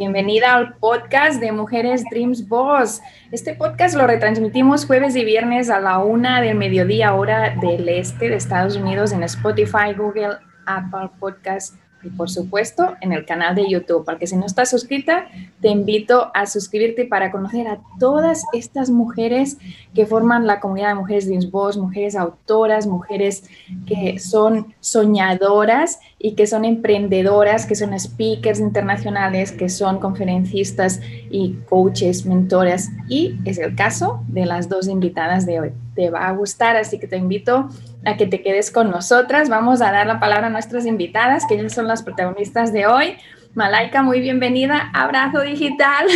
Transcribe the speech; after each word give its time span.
Bienvenida 0.00 0.54
al 0.54 0.76
podcast 0.76 1.42
de 1.42 1.52
Mujeres 1.52 2.04
Dreams 2.10 2.48
Boss. 2.48 3.02
Este 3.32 3.52
podcast 3.52 3.94
lo 3.94 4.06
retransmitimos 4.06 4.86
jueves 4.86 5.14
y 5.14 5.26
viernes 5.26 5.68
a 5.68 5.78
la 5.78 5.98
una 5.98 6.40
del 6.40 6.56
mediodía, 6.56 7.12
hora 7.12 7.54
del 7.60 7.86
este 7.86 8.30
de 8.30 8.36
Estados 8.36 8.76
Unidos, 8.76 9.12
en 9.12 9.22
Spotify, 9.24 9.92
Google, 9.94 10.38
Apple 10.64 11.10
Podcast 11.20 11.74
y 12.02 12.08
por 12.10 12.30
supuesto 12.30 12.94
en 13.00 13.12
el 13.12 13.24
canal 13.24 13.54
de 13.54 13.68
YouTube, 13.68 14.04
porque 14.04 14.26
si 14.26 14.36
no 14.36 14.46
estás 14.46 14.70
suscrita, 14.70 15.26
te 15.60 15.68
invito 15.68 16.30
a 16.34 16.46
suscribirte 16.46 17.04
para 17.04 17.30
conocer 17.30 17.68
a 17.68 17.80
todas 17.98 18.44
estas 18.52 18.90
mujeres 18.90 19.58
que 19.94 20.06
forman 20.06 20.46
la 20.46 20.60
comunidad 20.60 20.88
de 20.88 20.94
Mujeres 20.94 21.26
Dreams 21.26 21.50
Boss, 21.50 21.76
mujeres 21.76 22.16
autoras, 22.16 22.86
mujeres 22.86 23.44
que 23.86 24.18
son 24.18 24.74
soñadoras 24.80 26.00
y 26.18 26.32
que 26.32 26.46
son 26.46 26.64
emprendedoras, 26.64 27.66
que 27.66 27.74
son 27.74 27.98
speakers 27.98 28.60
internacionales, 28.60 29.52
que 29.52 29.68
son 29.68 29.98
conferencistas 29.98 31.00
y 31.30 31.54
coaches, 31.68 32.26
mentoras. 32.26 32.90
Y 33.08 33.36
es 33.44 33.58
el 33.58 33.74
caso 33.74 34.22
de 34.28 34.46
las 34.46 34.68
dos 34.68 34.88
invitadas 34.88 35.46
de 35.46 35.60
hoy. 35.60 35.72
Te 36.00 36.08
va 36.08 36.28
a 36.28 36.32
gustar, 36.32 36.78
así 36.78 36.98
que 36.98 37.06
te 37.06 37.18
invito 37.18 37.68
a 38.06 38.16
que 38.16 38.26
te 38.26 38.40
quedes 38.40 38.70
con 38.70 38.90
nosotras. 38.90 39.50
Vamos 39.50 39.82
a 39.82 39.92
dar 39.92 40.06
la 40.06 40.18
palabra 40.18 40.46
a 40.46 40.50
nuestras 40.50 40.86
invitadas, 40.86 41.44
que 41.46 41.56
ellas 41.56 41.74
son 41.74 41.86
las 41.86 42.02
protagonistas 42.02 42.72
de 42.72 42.86
hoy. 42.86 43.16
Malaika, 43.52 44.00
muy 44.02 44.20
bienvenida. 44.20 44.90
Abrazo 44.94 45.42
digital. 45.42 46.06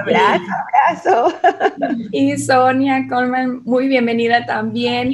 Abrazo, 0.00 0.44
abrazo. 0.64 1.38
Y 2.10 2.38
Sonia 2.38 3.06
Coleman, 3.06 3.60
muy 3.64 3.86
bienvenida 3.86 4.46
también. 4.46 5.12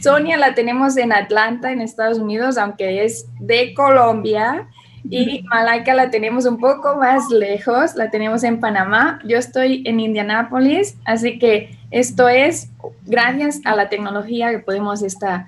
Sonia 0.00 0.36
la 0.36 0.54
tenemos 0.54 0.96
en 0.96 1.12
Atlanta, 1.12 1.70
en 1.70 1.82
Estados 1.82 2.18
Unidos, 2.18 2.58
aunque 2.58 3.04
es 3.04 3.28
de 3.38 3.74
Colombia. 3.74 4.66
Y 5.08 5.44
Malaika 5.44 5.94
la 5.94 6.10
tenemos 6.10 6.46
un 6.46 6.58
poco 6.58 6.96
más 6.96 7.30
lejos, 7.30 7.94
la 7.94 8.10
tenemos 8.10 8.42
en 8.42 8.58
Panamá. 8.58 9.20
Yo 9.24 9.38
estoy 9.38 9.84
en 9.86 10.00
Indianápolis, 10.00 10.96
así 11.04 11.38
que 11.38 11.80
esto 11.92 12.28
es 12.28 12.70
gracias 13.06 13.60
a 13.64 13.76
la 13.76 13.88
tecnología 13.88 14.50
que 14.50 14.58
podemos 14.58 15.02
estar, 15.02 15.46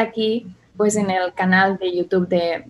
aquí 0.00 0.46
pues 0.76 0.96
en 0.96 1.10
el 1.10 1.32
canal 1.34 1.78
de 1.78 1.96
YouTube 1.96 2.26
de, 2.26 2.64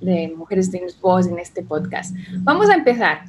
de 0.00 0.32
Mujeres 0.36 0.70
de 0.70 0.86
Voz 1.00 1.26
en 1.26 1.38
este 1.38 1.62
podcast. 1.62 2.14
Vamos 2.38 2.70
a 2.70 2.74
empezar. 2.74 3.22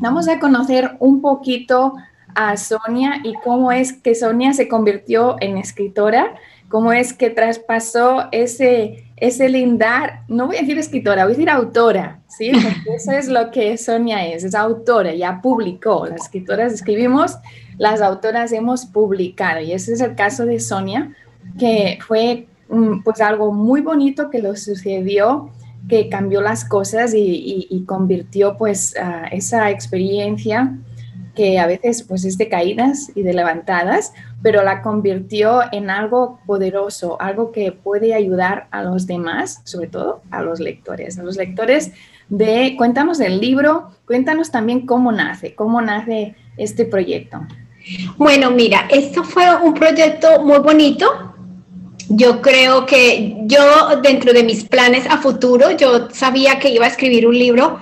Vamos 0.00 0.28
a 0.28 0.38
conocer 0.38 0.96
un 1.00 1.20
poquito 1.20 1.94
a 2.34 2.56
Sonia 2.56 3.20
y 3.24 3.34
cómo 3.34 3.72
es 3.72 3.92
que 3.92 4.14
Sonia 4.14 4.52
se 4.54 4.68
convirtió 4.68 5.36
en 5.40 5.58
escritora, 5.58 6.34
cómo 6.72 6.90
es 6.90 7.12
que 7.12 7.28
traspasó 7.28 8.28
ese, 8.32 9.04
ese 9.18 9.50
lindar, 9.50 10.22
no 10.26 10.46
voy 10.46 10.56
a 10.56 10.60
decir 10.62 10.78
escritora, 10.78 11.24
voy 11.24 11.34
a 11.34 11.36
decir 11.36 11.50
autora, 11.50 12.22
¿sí? 12.26 12.50
Porque 12.52 12.96
eso 12.96 13.12
es 13.12 13.28
lo 13.28 13.50
que 13.50 13.76
Sonia 13.76 14.26
es, 14.26 14.42
es 14.42 14.54
autora, 14.54 15.14
ya 15.14 15.42
publicó, 15.42 16.06
las 16.06 16.22
escritoras 16.22 16.72
escribimos 16.72 17.36
las 17.76 18.00
autoras 18.00 18.52
hemos 18.52 18.86
publicado. 18.86 19.60
Y 19.60 19.72
ese 19.72 19.92
es 19.92 20.00
el 20.00 20.14
caso 20.14 20.46
de 20.46 20.60
Sonia, 20.60 21.14
que 21.58 21.98
fue 22.06 22.46
mm, 22.68 23.02
pues 23.02 23.20
algo 23.20 23.52
muy 23.52 23.82
bonito 23.82 24.30
que 24.30 24.40
lo 24.40 24.56
sucedió, 24.56 25.50
que 25.88 26.08
cambió 26.08 26.40
las 26.40 26.64
cosas 26.64 27.12
y, 27.14 27.84
convirtió 27.86 28.56
pues 28.56 28.94
esa 29.32 29.70
experiencia 29.70 30.78
que 31.34 31.58
a 31.58 31.66
veces 31.66 32.02
pues 32.02 32.24
es 32.24 32.36
de 32.36 32.48
caídas 32.48 33.10
y 33.14 33.22
de 33.22 33.32
levantadas, 33.32 34.12
pero 34.42 34.62
la 34.62 34.82
convirtió 34.82 35.62
en 35.72 35.88
algo 35.90 36.40
poderoso, 36.46 37.20
algo 37.20 37.52
que 37.52 37.72
puede 37.72 38.14
ayudar 38.14 38.68
a 38.70 38.82
los 38.82 39.06
demás, 39.06 39.60
sobre 39.64 39.86
todo 39.86 40.22
a 40.30 40.42
los 40.42 40.60
lectores, 40.60 41.18
a 41.18 41.22
los 41.22 41.36
lectores 41.36 41.92
de, 42.28 42.74
cuéntanos 42.76 43.18
del 43.18 43.40
libro, 43.40 43.90
cuéntanos 44.06 44.50
también 44.50 44.86
cómo 44.86 45.12
nace, 45.12 45.54
cómo 45.54 45.80
nace 45.80 46.34
este 46.56 46.84
proyecto. 46.84 47.40
Bueno, 48.16 48.50
mira, 48.50 48.86
esto 48.90 49.24
fue 49.24 49.44
un 49.62 49.74
proyecto 49.74 50.42
muy 50.42 50.58
bonito. 50.58 51.34
Yo 52.08 52.40
creo 52.40 52.86
que 52.86 53.36
yo 53.44 54.00
dentro 54.02 54.32
de 54.32 54.44
mis 54.44 54.64
planes 54.64 55.06
a 55.08 55.18
futuro, 55.18 55.70
yo 55.72 56.10
sabía 56.10 56.58
que 56.58 56.70
iba 56.70 56.84
a 56.84 56.88
escribir 56.88 57.26
un 57.26 57.38
libro, 57.38 57.80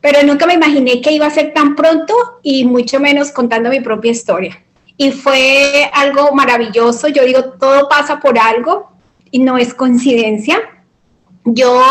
pero 0.00 0.22
nunca 0.22 0.46
me 0.46 0.54
imaginé 0.54 1.00
que 1.00 1.12
iba 1.12 1.26
a 1.26 1.30
ser 1.30 1.52
tan 1.52 1.76
pronto 1.76 2.14
y 2.42 2.64
mucho 2.64 3.00
menos 3.00 3.30
contando 3.30 3.70
mi 3.70 3.80
propia 3.80 4.12
historia. 4.12 4.62
Y 4.96 5.12
fue 5.12 5.90
algo 5.92 6.32
maravilloso. 6.32 7.08
Yo 7.08 7.24
digo, 7.24 7.52
todo 7.58 7.88
pasa 7.88 8.20
por 8.20 8.38
algo 8.38 8.90
y 9.30 9.38
no 9.38 9.58
es 9.58 9.74
coincidencia. 9.74 10.60
Yo 11.44 11.82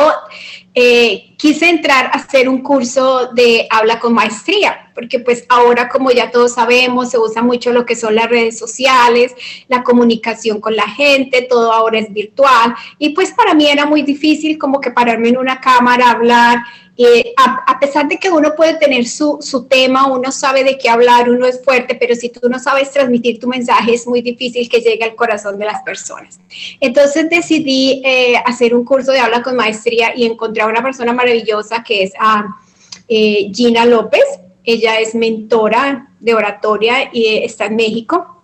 eh, 0.75 1.35
quise 1.38 1.68
entrar 1.69 2.07
a 2.07 2.09
hacer 2.09 2.47
un 2.47 2.62
curso 2.62 3.31
de 3.34 3.68
habla 3.69 4.00
con 4.00 4.13
maestría, 4.13 4.91
porque 4.94 5.19
pues 5.19 5.46
ahora 5.50 5.90
como 5.90 6.12
ya 6.12 6.31
todos 6.31 6.53
sabemos, 6.53 7.09
se 7.09 7.18
usa 7.18 7.41
mucho 7.41 7.72
lo 7.72 7.85
que 7.85 7.96
son 7.96 8.16
las 8.16 8.30
redes 8.30 8.59
sociales, 8.59 9.34
la 9.68 9.84
comunicación 9.84 10.59
con 10.59 10.75
la 10.75 10.88
gente, 10.88 11.41
todo 11.50 11.74
ahora 11.74 12.00
es 12.00 12.13
virtual 12.13 12.75
y 12.97 13.09
pues 13.09 13.34
para 13.34 13.53
mí 13.53 13.68
era 13.68 13.85
muy 13.85 14.03
difícil 14.03 14.58
como 14.58 14.79
que 14.79 14.91
pararme 14.91 15.29
en 15.29 15.38
una 15.38 15.59
cámara, 15.59 16.12
hablar 16.12 16.59
eh, 17.02 17.34
a, 17.38 17.79
pesar 17.79 18.09
de 18.09 18.18
que 18.18 18.29
uno 18.29 18.56
puede 18.58 18.74
tener 18.74 19.08
su, 19.08 19.38
su, 19.40 19.68
tema, 19.68 20.08
uno 20.08 20.34
sabe 20.34 20.66
de 20.66 20.78
qué 20.78 20.90
hablar, 20.90 21.29
uno 21.29 21.46
es 21.46 21.63
fuerte, 21.63 21.96
pero 21.96 22.13
si 22.13 22.28
tú 22.28 22.50
no 22.50 22.59
sabes 22.59 22.91
transmitir 22.91 23.40
tu 23.40 23.47
mensaje, 23.47 23.94
es 23.94 24.06
muy 24.06 24.22
difícil 24.22 24.68
que 24.68 24.81
llegue 24.81 25.06
al 25.06 25.16
corazón 25.16 25.58
de 25.58 25.63
las 25.63 25.81
personas. 25.84 26.41
Entonces 26.81 27.29
decidí 27.29 28.02
eh, 28.03 28.35
hacer 28.46 28.75
un 28.75 28.84
curso 28.84 29.13
de 29.13 29.22
habla 29.22 29.41
con 29.41 29.56
maestría 29.56 30.12
y 30.13 30.25
encontré 30.25 30.59
a 30.62 30.68
una 30.68 30.81
persona 30.81 31.14
maravillosa 31.14 31.84
que 31.84 32.03
es 32.03 32.14
a 32.16 32.40
ah, 32.40 32.59
eh, 33.08 33.52
Gina 33.53 33.86
López. 33.86 34.24
Ella 34.64 35.00
es 35.00 35.16
mentora 35.16 36.09
de 36.20 36.34
oratoria 36.34 37.09
y 37.12 37.38
está 37.38 37.66
en 37.66 37.75
México. 37.75 38.40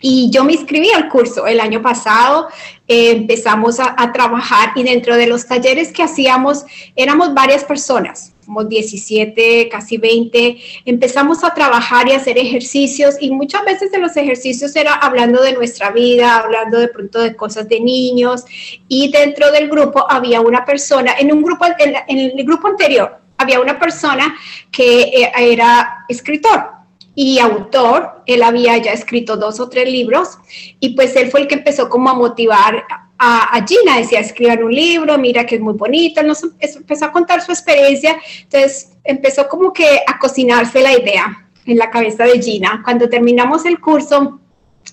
Y 0.00 0.30
yo 0.30 0.44
me 0.44 0.52
inscribí 0.52 0.90
al 0.90 1.08
curso 1.08 1.46
el 1.46 1.60
año 1.60 1.82
pasado, 1.82 2.48
eh, 2.86 3.10
empezamos 3.10 3.80
a, 3.80 4.12
trabajar 4.12 4.70
y 4.76 4.84
dentro 4.84 5.16
de 5.16 5.26
los 5.26 5.46
talleres 5.46 5.92
que 5.92 6.04
hacíamos 6.04 6.64
éramos 6.94 7.34
varias 7.34 7.64
personas, 7.64 8.32
como 8.48 8.64
17, 8.64 9.68
casi 9.68 9.98
20, 9.98 10.56
empezamos 10.86 11.44
a 11.44 11.52
trabajar 11.52 12.08
y 12.08 12.12
hacer 12.12 12.38
ejercicios 12.38 13.16
y 13.20 13.30
muchas 13.30 13.62
veces 13.66 13.92
de 13.92 13.98
los 13.98 14.16
ejercicios 14.16 14.74
era 14.74 14.94
hablando 14.94 15.42
de 15.42 15.52
nuestra 15.52 15.90
vida, 15.90 16.38
hablando 16.38 16.78
de 16.78 16.88
pronto 16.88 17.20
de 17.20 17.36
cosas 17.36 17.68
de 17.68 17.78
niños 17.78 18.46
y 18.88 19.12
dentro 19.12 19.52
del 19.52 19.68
grupo 19.68 20.10
había 20.10 20.40
una 20.40 20.64
persona, 20.64 21.12
en 21.18 21.30
un 21.30 21.42
grupo, 21.42 21.66
en, 21.66 22.18
el 22.18 22.44
grupo 22.46 22.68
anterior, 22.68 23.18
había 23.36 23.60
una 23.60 23.78
persona 23.78 24.34
que 24.70 25.02
eh, 25.02 25.30
era 25.36 26.06
escritor 26.08 26.77
y 27.20 27.40
autor. 27.40 28.22
Él 28.26 28.44
había 28.44 28.76
ya 28.76 28.92
escrito 28.92 29.36
dos 29.36 29.58
o 29.58 29.68
tres 29.68 29.90
libros 29.90 30.38
y 30.78 30.90
pues 30.90 31.16
él 31.16 31.32
fue 31.32 31.40
el 31.40 31.48
que 31.48 31.56
empezó 31.56 31.88
como 31.88 32.10
a 32.10 32.14
motivar 32.14 32.84
a, 33.18 33.66
Gina. 33.66 33.98
Decía, 33.98 34.20
escriban 34.20 34.62
un 34.62 34.72
libro, 34.72 35.18
mira 35.18 35.44
que 35.44 35.56
es 35.56 35.60
muy 35.60 35.74
bonito. 35.74 36.22
Nos 36.22 36.44
empezó 36.60 37.06
a 37.06 37.10
contar 37.10 37.42
su 37.42 37.50
experiencia. 37.50 38.16
Entonces 38.42 38.92
empezó 39.02 39.48
como 39.48 39.72
que 39.72 40.00
a 40.06 40.16
cocinarse 40.16 40.80
la 40.80 40.96
idea 40.96 41.44
en 41.66 41.76
la 41.76 41.90
cabeza 41.90 42.22
de 42.22 42.40
Gina. 42.40 42.82
Cuando 42.84 43.08
terminamos 43.08 43.64
el 43.64 43.80
curso, 43.80 44.38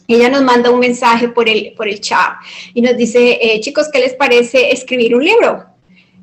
ella 0.08 0.28
nos 0.28 0.42
manda 0.42 0.72
un 0.72 0.80
mensaje 0.80 1.28
por 1.28 1.48
el, 1.48 1.74
por 1.78 1.88
el 1.88 2.02
chat 2.02 2.38
y 2.74 2.82
nos 2.82 2.98
dice, 2.98 3.38
eh, 3.40 3.60
chicos, 3.60 3.88
¿qué 3.94 4.00
les 4.00 4.16
parece 4.16 4.72
escribir 4.72 5.16
un 5.16 5.24
libro? 5.24 5.75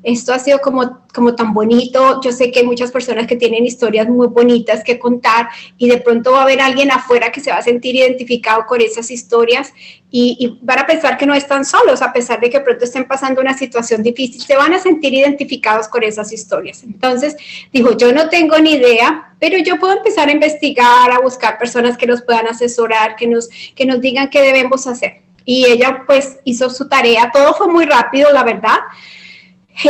Esto 0.03 0.33
ha 0.33 0.39
sido 0.39 0.59
como, 0.59 1.01
como 1.13 1.33
tan 1.33 1.53
bonito, 1.53 2.19
yo 2.21 2.31
sé 2.31 2.51
que 2.51 2.59
hay 2.59 2.65
muchas 2.65 2.91
personas 2.91 3.25
que 3.25 3.37
tienen 3.37 3.65
historias 3.65 4.07
muy 4.09 4.27
bonitas 4.27 4.83
que 4.83 4.99
contar 4.99 5.47
y 5.77 5.89
de 5.89 5.97
pronto 5.97 6.33
va 6.33 6.39
a 6.39 6.43
haber 6.43 6.61
alguien 6.61 6.91
afuera 6.91 7.31
que 7.31 7.39
se 7.39 7.51
va 7.51 7.57
a 7.57 7.61
sentir 7.61 7.95
identificado 7.95 8.65
con 8.65 8.81
esas 8.81 9.09
historias 9.09 9.73
y, 10.11 10.35
y 10.39 10.59
van 10.61 10.79
a 10.79 10.85
pensar 10.85 11.17
que 11.17 11.25
no 11.25 11.33
están 11.33 11.63
solos, 11.65 12.01
a 12.01 12.11
pesar 12.11 12.39
de 12.41 12.49
que 12.49 12.59
pronto 12.59 12.83
estén 12.83 13.05
pasando 13.05 13.41
una 13.41 13.57
situación 13.57 14.03
difícil, 14.03 14.41
se 14.41 14.55
van 14.57 14.73
a 14.73 14.79
sentir 14.79 15.13
identificados 15.13 15.87
con 15.87 16.03
esas 16.03 16.31
historias. 16.31 16.83
Entonces, 16.83 17.35
dijo, 17.71 17.97
yo 17.97 18.13
no 18.13 18.29
tengo 18.29 18.59
ni 18.59 18.73
idea, 18.73 19.33
pero 19.39 19.57
yo 19.57 19.79
puedo 19.79 19.93
empezar 19.93 20.27
a 20.27 20.31
investigar, 20.31 21.11
a 21.11 21.19
buscar 21.19 21.57
personas 21.57 21.97
que 21.97 22.07
nos 22.07 22.21
puedan 22.21 22.47
asesorar, 22.47 23.15
que 23.15 23.27
nos, 23.27 23.49
que 23.75 23.85
nos 23.85 24.01
digan 24.01 24.29
qué 24.29 24.41
debemos 24.41 24.85
hacer. 24.85 25.21
Y 25.45 25.65
ella 25.65 26.03
pues 26.05 26.39
hizo 26.45 26.69
su 26.69 26.87
tarea, 26.87 27.31
todo 27.33 27.53
fue 27.53 27.67
muy 27.67 27.85
rápido, 27.85 28.31
la 28.31 28.43
verdad. 28.43 28.79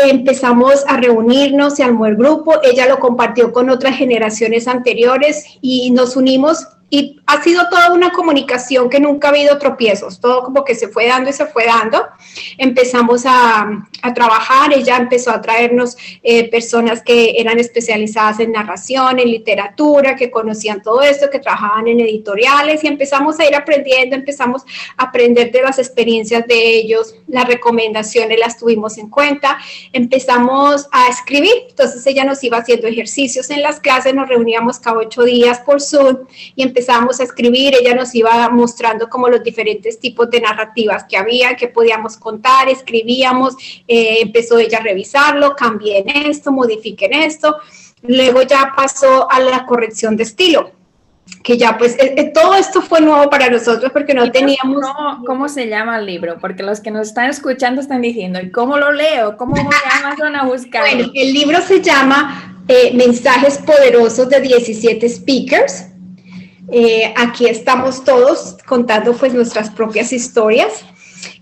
Empezamos 0.05 0.85
a 0.87 0.97
reunirnos, 0.97 1.75
se 1.75 1.83
armó 1.83 2.05
el 2.05 2.15
grupo, 2.15 2.55
ella 2.63 2.87
lo 2.87 2.99
compartió 2.99 3.51
con 3.51 3.69
otras 3.69 3.97
generaciones 3.97 4.67
anteriores 4.67 5.45
y 5.61 5.91
nos 5.91 6.15
unimos 6.15 6.67
y 6.93 7.19
ha 7.25 7.41
sido 7.41 7.67
toda 7.71 7.91
una 7.91 8.11
comunicación 8.11 8.87
que 8.87 8.99
nunca 8.99 9.29
ha 9.29 9.31
habido 9.31 9.57
tropiezos, 9.57 10.19
todo 10.19 10.43
como 10.43 10.63
que 10.63 10.75
se 10.75 10.89
fue 10.89 11.07
dando 11.07 11.31
y 11.31 11.33
se 11.33 11.47
fue 11.47 11.65
dando. 11.65 12.05
Empezamos 12.59 13.23
a, 13.25 13.67
a 14.03 14.13
trabajar, 14.13 14.71
ella 14.71 14.97
empezó 14.97 15.31
a 15.31 15.41
traernos 15.41 15.97
eh, 16.21 16.51
personas 16.51 17.01
que 17.01 17.33
eran 17.39 17.57
especializadas 17.57 18.39
en 18.41 18.51
narración, 18.51 19.17
en 19.17 19.31
literatura, 19.31 20.15
que 20.15 20.29
conocían 20.29 20.83
todo 20.83 21.01
esto, 21.01 21.31
que 21.31 21.39
trabajaban 21.39 21.87
en 21.87 21.99
editoriales 21.99 22.83
y 22.83 22.87
empezamos 22.87 23.39
a 23.39 23.47
ir 23.47 23.55
aprendiendo, 23.55 24.15
empezamos 24.15 24.61
a 24.95 25.05
aprender 25.05 25.51
de 25.51 25.63
las 25.63 25.79
experiencias 25.79 26.45
de 26.45 26.75
ellos, 26.75 27.15
las 27.27 27.47
recomendaciones 27.47 28.37
las 28.37 28.59
tuvimos 28.59 28.99
en 28.99 29.09
cuenta, 29.09 29.57
empezamos 29.93 30.87
a 30.91 31.07
escribir, 31.07 31.53
entonces 31.69 32.05
ella 32.05 32.23
nos 32.23 32.43
iba 32.43 32.59
haciendo 32.59 32.85
ejercicios 32.85 33.49
en 33.49 33.63
las 33.63 33.79
clases, 33.79 34.13
nos 34.13 34.29
reuníamos 34.29 34.77
cada 34.77 34.97
ocho 34.97 35.23
días 35.23 35.59
por 35.61 35.81
Zoom 35.81 36.27
y 36.55 36.61
empezamos 36.61 36.82
empezamos 36.83 37.19
a 37.21 37.23
escribir, 37.23 37.73
ella 37.79 37.95
nos 37.95 38.13
iba 38.13 38.49
mostrando 38.49 39.07
como 39.09 39.29
los 39.29 39.41
diferentes 39.41 39.99
tipos 39.99 40.29
de 40.29 40.41
narrativas 40.41 41.05
que 41.05 41.15
había, 41.15 41.55
que 41.55 41.69
podíamos 41.69 42.17
contar, 42.17 42.67
escribíamos, 42.67 43.55
eh, 43.87 44.17
empezó 44.21 44.57
ella 44.57 44.79
a 44.79 44.83
revisarlo, 44.83 45.55
en 45.85 46.09
esto, 46.27 46.51
modifiquen 46.51 47.13
esto, 47.13 47.55
luego 48.01 48.41
ya 48.41 48.73
pasó 48.75 49.31
a 49.31 49.39
la 49.39 49.65
corrección 49.65 50.17
de 50.17 50.23
estilo 50.23 50.71
que 51.41 51.57
ya 51.57 51.77
pues 51.77 51.93
eh, 51.99 52.15
eh, 52.17 52.31
todo 52.33 52.53
esto 52.55 52.81
fue 52.81 52.99
nuevo 52.99 53.29
para 53.29 53.49
nosotros 53.49 53.91
porque 53.93 54.13
no 54.13 54.29
teníamos... 54.29 54.81
Cómo, 54.81 55.23
¿Cómo, 55.25 55.49
se 55.49 55.67
llama 55.67 55.97
el 55.99 56.05
libro? 56.05 56.37
Porque 56.39 56.63
los 56.63 56.81
que 56.81 56.91
nos 56.91 57.07
están 57.07 57.29
escuchando 57.29 57.79
están 57.79 58.01
diciendo, 58.01 58.41
¿y 58.41 58.51
cómo 58.51 58.77
lo 58.77 58.91
leo? 58.91 59.37
¿Cómo 59.37 59.53
voy 59.55 59.73
a 59.73 60.05
Amazon 60.05 60.35
a 60.35 60.43
buscar? 60.45 60.81
Bueno, 60.81 61.11
el 61.13 61.33
libro 61.33 61.61
se 61.61 61.81
llama 61.81 62.57
Mensajes 62.93 63.57
Poderosos 63.59 64.27
de 64.27 64.41
17 64.41 65.07
Speakers 65.07 65.92
eh, 66.71 67.13
aquí 67.17 67.45
estamos 67.45 68.03
todos 68.03 68.57
contando 68.65 69.13
pues 69.13 69.33
nuestras 69.33 69.69
propias 69.69 70.13
historias. 70.13 70.85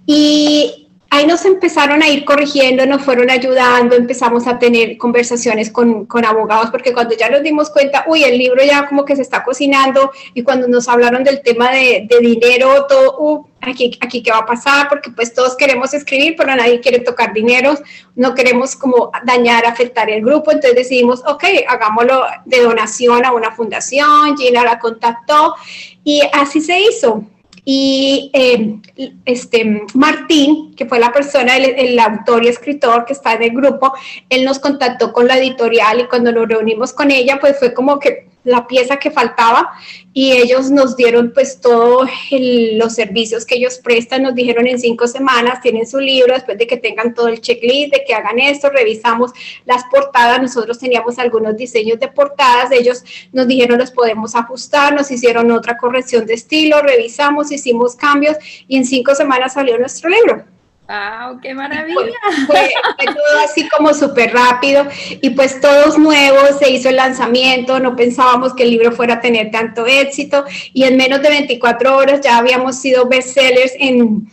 Y 0.06 0.88
ahí 1.12 1.28
nos 1.28 1.46
empezaron 1.46 2.02
a 2.02 2.10
ir 2.10 2.26
corrigiendo, 2.26 2.86
nos 2.86 3.04
fueron 3.04 3.30
ayudando, 3.30 3.96
empezamos 3.96 4.48
a 4.48 4.58
tener 4.58 4.98
conversaciones 4.98 5.70
con, 5.70 6.06
con, 6.06 6.26
abogados, 6.26 6.72
porque 6.72 6.94
cuando 6.94 7.16
ya 7.16 7.30
nos 7.30 7.44
dimos 7.44 7.70
cuenta, 7.70 8.06
uy, 8.08 8.24
el 8.24 8.38
libro 8.38 8.64
ya 8.64 8.88
como 8.88 9.04
que 9.04 9.16
se 9.18 9.22
está 9.22 9.44
cocinando, 9.44 10.12
y 10.34 10.42
cuando 10.44 10.68
nos 10.68 10.88
hablaron 10.88 11.24
del 11.24 11.42
tema 11.42 11.72
de, 11.72 12.08
de 12.10 12.20
dinero, 12.20 12.86
todo, 12.88 13.20
uh, 13.20 13.46
aquí, 13.62 13.98
aquí 14.02 14.24
qué 14.24 14.32
va 14.32 14.40
a 14.40 14.46
pasar, 14.46 14.90
porque 14.90 15.12
pues 15.12 15.34
todos 15.34 15.56
queremos 15.56 15.94
escribir, 15.94 16.36
pero 16.38 16.56
nadie 16.56 16.80
quiere 16.80 17.00
tocar 17.00 17.34
dinero, 17.34 17.76
no 18.16 18.34
queremos 18.34 18.76
como 18.76 19.12
dañar, 19.24 19.66
afectar 19.66 20.10
el 20.10 20.24
grupo, 20.24 20.52
entonces 20.52 20.76
decidimos, 20.76 21.22
ok, 21.26 21.44
hagámoslo 21.68 22.26
de 22.46 22.62
donación 22.62 23.26
a 23.26 23.32
una 23.32 23.52
fundación, 23.52 24.38
Gina 24.38 24.64
la 24.64 24.80
contactó, 24.80 25.56
y 26.04 26.22
así 26.34 26.62
se 26.62 26.80
hizo. 26.80 27.24
Y 27.64 28.32
eh, 28.34 28.80
este, 29.26 29.84
Martín, 29.94 30.74
que 30.76 30.88
fue 30.88 31.00
la 31.00 31.12
persona, 31.12 31.56
el, 31.58 31.66
el, 31.66 32.00
autor 32.00 32.44
y 32.44 32.48
escritor 32.48 33.06
que 33.06 33.14
está 33.14 33.34
en 33.34 33.44
el 33.44 33.52
grupo, 33.52 33.94
él 34.30 34.44
nos 34.44 34.58
contactó 34.58 35.14
con 35.14 35.28
la 35.28 35.38
editorial 35.38 36.00
y 36.00 36.08
cuando 36.08 36.32
nos 36.32 36.48
reunimos 36.48 36.92
con 36.92 37.12
ella, 37.12 37.38
pues 37.40 37.60
fue 37.60 37.72
como 37.72 38.00
que 38.00 38.31
la 38.44 38.68
pieza 38.68 38.98
que 38.98 39.12
faltaba 39.12 39.72
y 40.14 40.34
ellos 40.34 40.72
nos 40.72 40.98
dieron 40.98 41.32
pues 41.34 41.62
todos 41.62 42.10
los 42.32 42.94
servicios 42.94 43.46
que 43.46 43.56
ellos 43.56 43.80
prestan, 43.84 44.24
nos 44.24 44.36
dijeron 44.36 44.68
en 44.68 44.80
cinco 44.80 45.08
semanas 45.08 45.62
tienen 45.62 45.88
su 45.88 46.00
libro, 46.00 46.34
después 46.34 46.58
de 46.58 46.68
que 46.68 46.78
tengan 46.78 47.14
todo 47.14 47.28
el 47.28 47.40
checklist, 47.40 47.94
de 47.94 48.04
que 48.06 48.14
hagan 48.14 48.40
esto, 48.40 48.70
revisamos 48.70 49.32
las 49.66 49.84
portadas, 49.86 50.42
nosotros 50.42 50.80
teníamos 50.80 51.18
algunos 51.20 51.56
diseños 51.56 52.00
de 52.00 52.08
portadas, 52.08 52.72
ellos 52.72 53.04
nos 53.32 53.48
dijeron 53.48 53.80
los 53.80 53.92
podemos 53.92 54.36
ajustar, 54.36 54.94
nos 54.94 55.12
hicieron 55.12 55.52
otra 55.52 55.78
corrección 55.78 56.26
de 56.26 56.34
estilo, 56.34 56.82
revisamos, 56.82 57.52
hicimos 57.52 57.96
cambios 57.96 58.38
y 58.68 58.78
en 58.78 58.86
cinco 58.86 59.16
semanas 59.16 59.54
salió 59.54 59.78
nuestro 59.78 60.10
libro. 60.10 60.46
¡Wow! 60.92 61.40
¡Qué 61.40 61.54
maravilla! 61.54 62.20
Fue, 62.48 62.70
todo 63.06 63.40
así 63.46 63.70
como 63.70 63.94
súper 63.94 64.34
rápido 64.34 64.86
y 65.22 65.30
pues 65.30 65.62
todos 65.62 65.98
nuevos, 65.98 66.60
se 66.60 66.70
hizo 66.70 66.90
el 66.90 66.98
lanzamiento, 66.98 67.80
no 67.80 67.96
pensábamos 67.96 68.54
que 68.54 68.64
el 68.64 68.72
libro 68.72 68.92
fuera 68.92 69.16
a 69.16 69.22
tener 69.22 69.52
tanto 69.52 69.86
éxito 69.86 70.44
y 70.74 70.84
en 70.84 70.98
menos 70.98 71.22
de 71.22 71.30
24 71.30 71.96
horas 71.96 72.20
ya 72.22 72.38
habíamos 72.38 72.76
sido 72.76 73.08
bestsellers 73.08 73.72
en, 73.80 74.30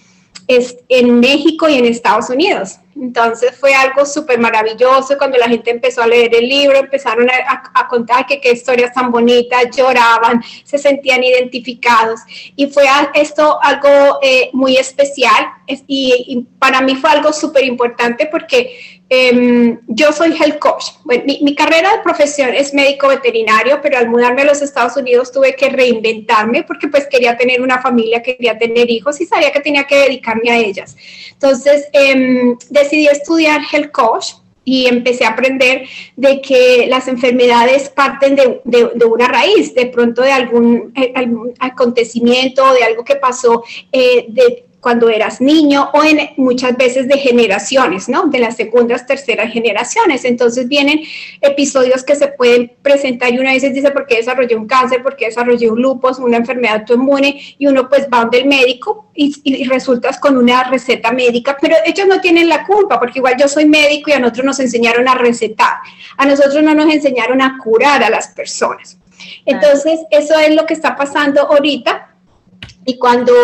en 0.49 1.21
México 1.21 1.69
y 1.69 1.75
en 1.75 1.85
Estados 1.85 2.29
Unidos. 2.29 2.79
Entonces 3.01 3.57
fue 3.57 3.75
algo 3.75 4.05
súper 4.05 4.39
maravilloso 4.39 5.17
cuando 5.17 5.39
la 5.39 5.49
gente 5.49 5.71
empezó 5.71 6.03
a 6.03 6.07
leer 6.07 6.35
el 6.35 6.49
libro, 6.49 6.79
empezaron 6.79 7.29
a, 7.31 7.89
contar 7.89 8.27
que 8.27 8.41
qué 8.41 8.53
historias 8.53 8.93
tan 8.93 9.11
bonitas, 9.11 9.65
lloraban, 9.75 10.43
se 10.65 10.79
sentían 10.79 11.23
identificados. 11.23 12.21
Y 12.57 12.67
fue 12.67 12.85
esto 13.15 13.59
algo 13.63 14.19
eh, 14.23 14.51
muy 14.53 14.77
especial 14.77 15.47
y, 15.67 16.25
y, 16.27 16.47
para 16.59 16.81
mí 16.81 16.97
fue 16.97 17.11
algo 17.11 17.33
súper 17.33 17.65
importante 17.65 18.27
porque 18.27 18.98
Em, 19.11 19.79
yo 19.87 20.13
soy 20.13 20.37
health 20.37 20.59
coach. 20.59 20.85
mi, 21.25 21.55
carrera 21.55 21.97
de 21.97 22.03
profesión 22.03 22.51
es 22.55 22.75
médico 22.75 23.09
veterinario, 23.09 23.81
pero 23.83 23.97
al 23.97 24.09
mudarme 24.09 24.43
a 24.43 24.45
los 24.45 24.61
Estados 24.61 24.97
Unidos 24.99 25.33
tuve 25.33 25.57
que 25.57 25.71
reinventarme 25.71 26.63
porque 26.65 26.89
pues 26.89 27.07
quería 27.07 27.37
tener 27.37 27.63
una 27.63 27.81
familia, 27.81 28.23
quería 28.23 28.59
tener 28.59 28.91
hijos 28.91 29.19
y 29.21 29.27
sabía 29.27 29.51
que 29.51 29.61
tenía 29.61 29.85
que 29.85 29.97
dedicarme 29.97 30.51
a 30.51 30.59
ellas. 30.59 30.95
Entonces 31.33 31.89
em, 31.93 32.57
decidí 32.69 33.07
estudiar 33.07 33.63
health 33.73 33.93
coach 33.93 34.27
y 34.69 34.87
empecé 34.87 35.25
a 35.25 35.31
aprender 35.31 35.89
de 36.15 36.43
que 36.43 36.87
las 36.89 37.09
enfermedades 37.09 37.89
parten 37.89 38.37
de, 38.37 38.61
de, 38.65 39.05
una 39.07 39.27
raíz, 39.27 39.75
de 39.75 39.87
pronto 39.87 40.21
de 40.21 40.33
algún, 40.33 40.93
eh, 40.95 41.11
algún 41.15 41.55
acontecimiento, 41.59 42.75
de 42.75 42.85
algo 42.85 43.03
que 43.03 43.17
pasó 43.17 43.65
eh, 43.91 44.27
de 44.29 44.68
cuando 44.81 45.09
eras 45.09 45.41
niño 45.41 45.91
o 45.93 46.05
en 46.05 46.31
muchas 46.37 46.77
veces 46.77 47.09
de 47.09 47.19
generaciones, 47.19 48.09
¿no? 48.09 48.27
De 48.27 48.39
las 48.39 48.57
segundas, 48.57 49.07
terceras 49.07 49.53
generaciones. 49.53 50.25
Entonces 50.25 50.69
vienen 50.69 51.01
episodios 51.41 52.05
que 52.05 52.15
se 52.15 52.29
pueden 52.29 52.73
presentar 52.81 53.33
y 53.33 53.39
una 53.39 53.53
vez 53.53 53.63
dice, 53.73 53.91
¿por 53.91 54.07
qué 54.07 54.17
desarrollé 54.17 54.55
un 54.55 54.67
cáncer? 54.67 55.03
¿Por 55.03 55.17
qué 55.17 55.27
desarrollé 55.27 55.71
un 55.71 55.83
lupus? 55.83 56.19
Una 56.19 56.37
enfermedad 56.37 56.81
autoinmune 56.81 57.41
y 57.59 57.67
uno 57.67 57.89
pues 57.89 58.07
va 58.13 58.21
donde 58.21 58.39
el 58.39 58.47
médico 58.47 59.11
y, 59.15 59.35
y, 59.43 59.65
resultas 59.65 60.19
con 60.21 60.37
una 60.37 60.65
receta 60.65 61.11
médica, 61.11 61.57
pero 61.61 61.75
ellos 61.85 62.07
no 62.07 62.21
tienen 62.21 62.49
la 62.49 62.65
culpa 62.65 63.01
porque 63.01 63.19
igual 63.19 63.35
yo 63.39 63.49
soy 63.49 63.67
médico 63.67 64.11
y 64.11 64.13
a 64.13 64.21
nosotros 64.21 64.47
nos 64.47 64.61
enseñaron 64.61 65.09
a 65.09 65.15
recetar. 65.17 65.79
A 66.17 66.25
nosotros 66.25 66.63
no 66.63 66.75
nos 66.75 66.93
enseñaron 66.93 67.43
a 67.43 67.59
curar 67.63 68.03
a 68.05 68.11
las 68.11 68.29
personas. 68.29 68.97
Entonces, 69.45 70.01
eso 70.11 70.39
es 70.39 70.55
lo 70.55 70.67
que 70.67 70.75
está 70.75 70.95
pasando 70.95 71.43
ahorita 71.43 72.09
y 72.89 72.97
cuando 72.97 73.35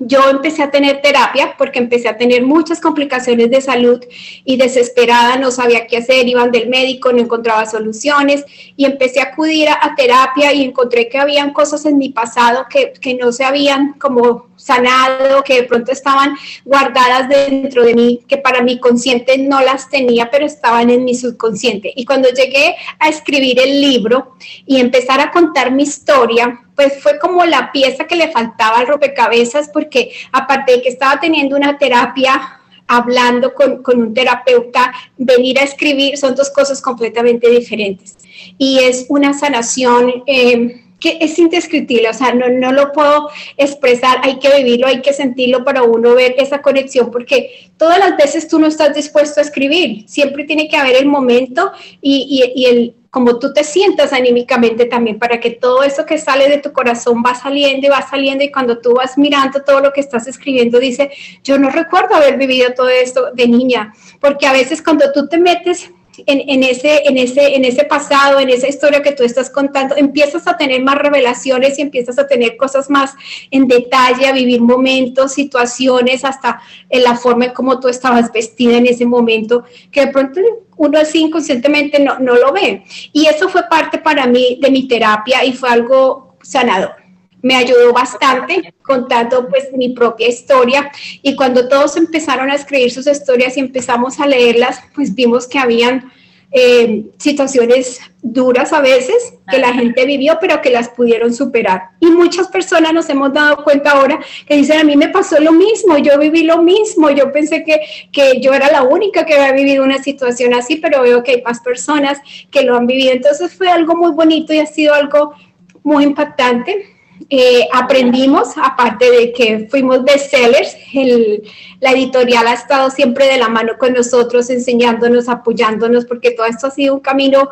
yo 0.00 0.28
empecé 0.28 0.60
a 0.64 0.72
tener 0.72 1.00
terapia, 1.00 1.54
porque 1.56 1.78
empecé 1.78 2.08
a 2.08 2.16
tener 2.16 2.42
muchas 2.42 2.80
complicaciones 2.80 3.48
de 3.48 3.60
salud 3.60 4.04
y 4.44 4.56
desesperada, 4.56 5.36
no 5.36 5.52
sabía 5.52 5.86
qué 5.86 5.98
hacer, 5.98 6.26
iban 6.26 6.50
del 6.50 6.68
médico, 6.68 7.12
no 7.12 7.20
encontraba 7.20 7.64
soluciones 7.66 8.44
y 8.76 8.86
empecé 8.86 9.20
a 9.20 9.26
acudir 9.26 9.68
a, 9.68 9.94
terapia 9.96 10.52
y 10.52 10.64
encontré 10.64 11.08
que 11.08 11.16
habían 11.16 11.52
cosas 11.52 11.86
en 11.86 11.96
mi 11.96 12.08
pasado 12.08 12.66
que, 12.68 12.92
que 12.92 13.14
no 13.14 13.30
se 13.30 13.44
habían 13.44 13.92
como 14.00 14.48
sanado, 14.58 15.44
que 15.44 15.54
de 15.54 15.62
pronto 15.62 15.92
estaban 15.92 16.36
guardadas 16.64 17.28
dentro 17.28 17.84
de 17.84 17.94
mí, 17.94 18.20
que 18.26 18.36
para 18.36 18.62
mi 18.62 18.80
consciente 18.80 19.38
no 19.38 19.60
las 19.60 19.88
tenía, 19.88 20.28
pero 20.30 20.44
estaban 20.44 20.90
en 20.90 21.04
mi 21.04 21.14
subconsciente. 21.14 21.92
Y 21.94 22.04
cuando 22.04 22.28
llegué 22.30 22.74
a 22.98 23.08
escribir 23.08 23.60
el 23.60 23.80
libro 23.80 24.34
y 24.66 24.80
empezar 24.80 25.20
a 25.20 25.30
contar 25.30 25.70
mi 25.70 25.84
historia, 25.84 26.60
pues 26.74 27.02
fue 27.02 27.18
como 27.18 27.44
la 27.44 27.72
pieza 27.72 28.06
que 28.06 28.14
le 28.14 28.30
faltaba 28.30 28.78
al 28.78 28.86
rompecabezas, 28.88 29.68
porque 29.72 30.10
aparte 30.32 30.72
de 30.72 30.82
que 30.82 30.88
estaba 30.88 31.20
teniendo 31.20 31.56
una 31.56 31.78
terapia 31.78 32.58
hablando 32.88 33.54
con, 33.54 33.82
con, 33.82 34.00
un 34.00 34.14
terapeuta, 34.14 34.92
venir 35.16 35.58
a 35.58 35.62
escribir 35.62 36.16
son 36.16 36.34
dos 36.34 36.50
cosas 36.50 36.80
completamente 36.80 37.48
diferentes. 37.48 38.16
Y 38.56 38.78
es 38.78 39.06
una 39.08 39.34
sanación 39.34 40.24
eh, 40.26 40.82
que 40.98 41.18
es 41.20 41.38
indescriptible, 41.38 42.08
o 42.08 42.14
sea, 42.14 42.34
no, 42.34 42.48
no 42.48 42.72
lo 42.72 42.92
puedo 42.92 43.28
expresar, 43.56 44.18
hay 44.22 44.38
que 44.38 44.56
vivirlo, 44.56 44.88
hay 44.88 45.00
que 45.00 45.12
sentirlo 45.12 45.64
para 45.64 45.82
uno 45.82 46.14
ver 46.14 46.34
esa 46.38 46.60
conexión, 46.60 47.10
porque 47.10 47.70
todas 47.76 47.98
las 47.98 48.16
veces 48.16 48.48
tú 48.48 48.58
no 48.58 48.66
estás 48.66 48.94
dispuesto 48.94 49.40
a 49.40 49.44
escribir, 49.44 50.08
siempre 50.08 50.44
tiene 50.44 50.68
que 50.68 50.76
haber 50.76 50.96
el 50.96 51.06
momento 51.06 51.70
y, 52.00 52.52
y, 52.54 52.60
y 52.60 52.66
el, 52.66 52.94
como 53.10 53.38
tú 53.38 53.52
te 53.52 53.64
sientas 53.64 54.12
anímicamente 54.12 54.84
también, 54.84 55.18
para 55.18 55.40
que 55.40 55.50
todo 55.50 55.82
eso 55.82 56.04
que 56.04 56.18
sale 56.18 56.48
de 56.48 56.58
tu 56.58 56.72
corazón 56.72 57.22
va 57.24 57.34
saliendo 57.34 57.86
y 57.86 57.90
va 57.90 58.02
saliendo 58.02 58.44
y 58.44 58.50
cuando 58.50 58.78
tú 58.78 58.94
vas 58.94 59.16
mirando 59.16 59.62
todo 59.62 59.80
lo 59.80 59.92
que 59.92 60.00
estás 60.00 60.26
escribiendo, 60.26 60.78
dice, 60.78 61.10
yo 61.42 61.58
no 61.58 61.70
recuerdo 61.70 62.14
haber 62.14 62.36
vivido 62.36 62.72
todo 62.74 62.88
esto 62.88 63.30
de 63.32 63.48
niña, 63.48 63.92
porque 64.20 64.46
a 64.46 64.52
veces 64.52 64.82
cuando 64.82 65.10
tú 65.12 65.28
te 65.28 65.38
metes 65.38 65.90
en, 66.26 66.62
ese, 66.62 67.02
en, 67.06 67.18
ese, 67.18 67.54
en 67.54 67.64
ese 67.64 67.84
pasado, 67.84 68.40
en 68.40 68.50
esa 68.50 68.68
historia 68.68 69.02
que 69.02 69.12
tú 69.12 69.22
estás 69.22 69.50
contando, 69.50 69.96
empiezas 69.96 70.46
a 70.46 70.56
tener 70.56 70.82
más 70.82 70.96
revelaciones 70.96 71.78
y 71.78 71.82
empiezas 71.82 72.18
a 72.18 72.26
tener 72.26 72.56
cosas 72.56 72.90
más 72.90 73.14
en 73.50 73.68
detalle, 73.68 74.26
a 74.26 74.32
vivir 74.32 74.60
momentos, 74.60 75.32
situaciones, 75.32 76.24
hasta 76.24 76.60
en 76.88 77.02
la 77.02 77.16
forma 77.16 77.46
en 77.46 77.52
cómo 77.52 77.80
tú 77.80 77.88
estabas 77.88 78.32
vestida 78.32 78.76
en 78.76 78.86
ese 78.86 79.06
momento, 79.06 79.64
que 79.90 80.06
de 80.06 80.12
pronto 80.12 80.40
uno 80.76 80.98
así 80.98 81.20
inconscientemente 81.20 81.98
no, 81.98 82.18
no 82.18 82.34
lo 82.34 82.52
ve. 82.52 82.84
Y 83.12 83.26
eso 83.26 83.48
fue 83.48 83.62
parte 83.68 83.98
para 83.98 84.26
mí 84.26 84.58
de 84.60 84.70
mi 84.70 84.86
terapia 84.88 85.44
y 85.44 85.52
fue 85.52 85.70
algo 85.70 86.36
sanador 86.42 87.08
me 87.42 87.54
ayudó 87.54 87.92
bastante 87.92 88.74
contando 88.88 89.46
pues 89.48 89.70
mi 89.72 89.90
propia 89.90 90.28
historia 90.28 90.90
y 91.22 91.36
cuando 91.36 91.68
todos 91.68 91.96
empezaron 91.98 92.50
a 92.50 92.54
escribir 92.54 92.90
sus 92.90 93.06
historias 93.06 93.56
y 93.56 93.60
empezamos 93.60 94.18
a 94.18 94.26
leerlas, 94.26 94.80
pues 94.94 95.14
vimos 95.14 95.46
que 95.46 95.58
habían 95.58 96.10
eh, 96.50 97.04
situaciones 97.18 98.00
duras 98.22 98.72
a 98.72 98.80
veces 98.80 99.34
que 99.50 99.58
la 99.58 99.74
gente 99.74 100.06
vivió, 100.06 100.38
pero 100.40 100.62
que 100.62 100.70
las 100.70 100.88
pudieron 100.88 101.34
superar. 101.34 101.90
Y 102.00 102.06
muchas 102.06 102.48
personas 102.48 102.94
nos 102.94 103.10
hemos 103.10 103.34
dado 103.34 103.62
cuenta 103.62 103.90
ahora 103.90 104.18
que 104.46 104.56
dicen, 104.56 104.80
a 104.80 104.84
mí 104.84 104.96
me 104.96 105.10
pasó 105.10 105.38
lo 105.38 105.52
mismo, 105.52 105.98
yo 105.98 106.18
viví 106.18 106.44
lo 106.44 106.62
mismo, 106.62 107.10
yo 107.10 107.30
pensé 107.30 107.64
que, 107.64 107.80
que 108.10 108.40
yo 108.40 108.54
era 108.54 108.72
la 108.72 108.82
única 108.82 109.26
que 109.26 109.34
había 109.34 109.52
vivido 109.52 109.84
una 109.84 110.02
situación 110.02 110.54
así, 110.54 110.76
pero 110.76 111.02
veo 111.02 111.22
que 111.22 111.32
hay 111.32 111.42
más 111.42 111.60
personas 111.60 112.18
que 112.50 112.62
lo 112.62 112.74
han 112.74 112.86
vivido. 112.86 113.12
Entonces 113.12 113.52
fue 113.52 113.68
algo 113.68 113.94
muy 113.94 114.12
bonito 114.12 114.54
y 114.54 114.60
ha 114.60 114.66
sido 114.66 114.94
algo 114.94 115.34
muy 115.82 116.04
impactante 116.04 116.97
eh, 117.30 117.68
aprendimos, 117.74 118.56
aparte 118.56 119.10
de 119.10 119.32
que 119.32 119.68
fuimos 119.70 120.02
bestsellers, 120.02 120.74
el, 120.94 121.42
la 121.80 121.92
editorial 121.92 122.46
ha 122.46 122.54
estado 122.54 122.90
siempre 122.90 123.26
de 123.26 123.36
la 123.36 123.48
mano 123.48 123.72
con 123.78 123.92
nosotros, 123.92 124.48
enseñándonos, 124.48 125.28
apoyándonos, 125.28 126.06
porque 126.06 126.30
todo 126.30 126.46
esto 126.46 126.68
ha 126.68 126.70
sido 126.70 126.94
un 126.94 127.00
camino 127.00 127.50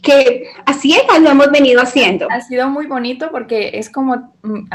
que 0.00 0.44
es, 0.68 1.20
lo 1.20 1.30
hemos 1.30 1.50
venido 1.50 1.82
haciendo. 1.82 2.28
Ha 2.30 2.40
sido 2.40 2.68
muy 2.70 2.86
bonito 2.86 3.30
porque 3.32 3.72
es 3.74 3.90
como 3.90 4.32
mm, 4.42 4.68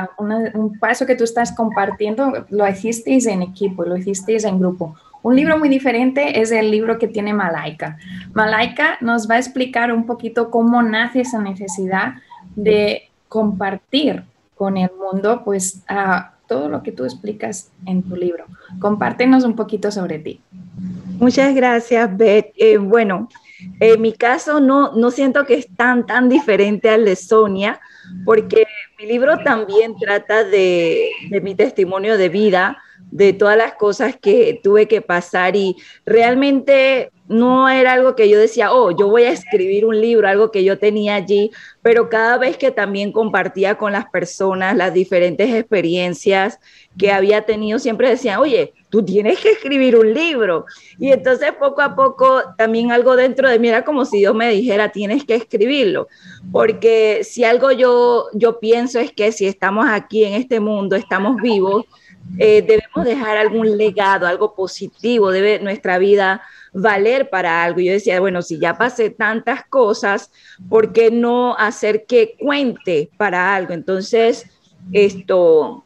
un 0.55 0.77
paso 0.79 1.05
que 1.05 1.15
tú 1.15 1.23
estás 1.23 1.53
compartiendo, 1.53 2.45
lo 2.49 2.67
hicisteis 2.67 3.27
en 3.27 3.41
equipo, 3.41 3.85
lo 3.85 3.95
hicisteis 3.95 4.43
en 4.43 4.59
grupo. 4.59 4.97
Un 5.23 5.37
libro 5.37 5.57
muy 5.57 5.69
diferente 5.69 6.41
es 6.41 6.51
el 6.51 6.71
libro 6.71 6.99
que 6.99 7.07
tiene 7.07 7.33
Malaika. 7.33 7.97
Malaika 8.33 8.97
nos 8.99 9.29
va 9.29 9.35
a 9.35 9.39
explicar 9.39 9.93
un 9.93 10.05
poquito 10.05 10.51
cómo 10.51 10.81
nace 10.81 11.21
esa 11.21 11.39
necesidad 11.39 12.15
de 12.55 13.09
compartir 13.29 14.25
con 14.61 14.77
el 14.77 14.91
mundo, 14.91 15.41
pues 15.43 15.81
a 15.87 16.35
todo 16.45 16.69
lo 16.69 16.83
que 16.83 16.91
tú 16.91 17.03
explicas 17.03 17.71
en 17.87 18.03
tu 18.03 18.15
libro. 18.15 18.45
Compártenos 18.79 19.43
un 19.43 19.55
poquito 19.55 19.89
sobre 19.89 20.19
ti. 20.19 20.39
Muchas 21.17 21.55
gracias, 21.55 22.15
Beth. 22.15 22.53
Eh, 22.55 22.77
bueno, 22.77 23.27
en 23.79 23.99
mi 23.99 24.13
caso 24.13 24.59
no, 24.59 24.91
no 24.91 25.09
siento 25.09 25.47
que 25.47 25.55
es 25.55 25.67
tan, 25.75 26.05
tan 26.05 26.29
diferente 26.29 26.91
al 26.91 27.05
de 27.05 27.15
Sonia, 27.15 27.79
porque 28.23 28.67
mi 28.99 29.07
libro 29.07 29.39
también 29.39 29.95
trata 29.97 30.43
de, 30.43 31.09
de 31.31 31.41
mi 31.41 31.55
testimonio 31.55 32.15
de 32.15 32.29
vida, 32.29 32.77
de 33.09 33.33
todas 33.33 33.57
las 33.57 33.73
cosas 33.73 34.15
que 34.15 34.61
tuve 34.63 34.87
que 34.87 35.01
pasar 35.01 35.55
y 35.55 35.75
realmente 36.05 37.11
no 37.31 37.69
era 37.69 37.93
algo 37.93 38.15
que 38.15 38.27
yo 38.27 38.37
decía, 38.37 38.73
oh, 38.73 38.91
yo 38.91 39.07
voy 39.07 39.23
a 39.23 39.31
escribir 39.31 39.85
un 39.85 39.99
libro, 39.99 40.27
algo 40.27 40.51
que 40.51 40.63
yo 40.65 40.77
tenía 40.77 41.15
allí, 41.15 41.51
pero 41.81 42.09
cada 42.09 42.37
vez 42.37 42.57
que 42.57 42.71
también 42.71 43.11
compartía 43.13 43.75
con 43.75 43.93
las 43.93 44.05
personas 44.09 44.75
las 44.75 44.93
diferentes 44.93 45.53
experiencias 45.53 46.59
que 46.97 47.11
había 47.11 47.43
tenido, 47.43 47.79
siempre 47.79 48.09
decían, 48.09 48.39
oye, 48.39 48.73
tú 48.89 49.03
tienes 49.03 49.39
que 49.39 49.51
escribir 49.51 49.95
un 49.95 50.13
libro. 50.13 50.65
Y 50.99 51.11
entonces 51.11 51.53
poco 51.53 51.81
a 51.81 51.95
poco 51.95 52.41
también 52.57 52.91
algo 52.91 53.15
dentro 53.15 53.49
de 53.49 53.59
mí 53.59 53.69
era 53.69 53.85
como 53.85 54.03
si 54.03 54.19
Dios 54.19 54.35
me 54.35 54.49
dijera, 54.49 54.91
tienes 54.91 55.23
que 55.23 55.35
escribirlo, 55.35 56.09
porque 56.51 57.21
si 57.23 57.45
algo 57.45 57.71
yo, 57.71 58.25
yo 58.33 58.59
pienso 58.59 58.99
es 58.99 59.13
que 59.13 59.31
si 59.31 59.47
estamos 59.47 59.87
aquí 59.89 60.25
en 60.25 60.33
este 60.33 60.59
mundo, 60.59 60.97
estamos 60.97 61.37
vivos, 61.41 61.85
eh, 62.37 62.61
debemos 62.61 63.05
dejar 63.05 63.37
algún 63.37 63.77
legado, 63.77 64.25
algo 64.25 64.55
positivo, 64.55 65.31
debe 65.31 65.59
nuestra 65.59 65.97
vida 65.97 66.41
valer 66.73 67.29
para 67.29 67.63
algo. 67.63 67.81
Yo 67.81 67.91
decía, 67.93 68.19
bueno, 68.19 68.41
si 68.41 68.59
ya 68.59 68.77
pasé 68.77 69.09
tantas 69.09 69.65
cosas, 69.65 70.31
¿por 70.69 70.93
qué 70.93 71.11
no 71.11 71.55
hacer 71.57 72.05
que 72.05 72.35
cuente 72.39 73.09
para 73.17 73.55
algo? 73.55 73.73
Entonces, 73.73 74.45
esto, 74.93 75.85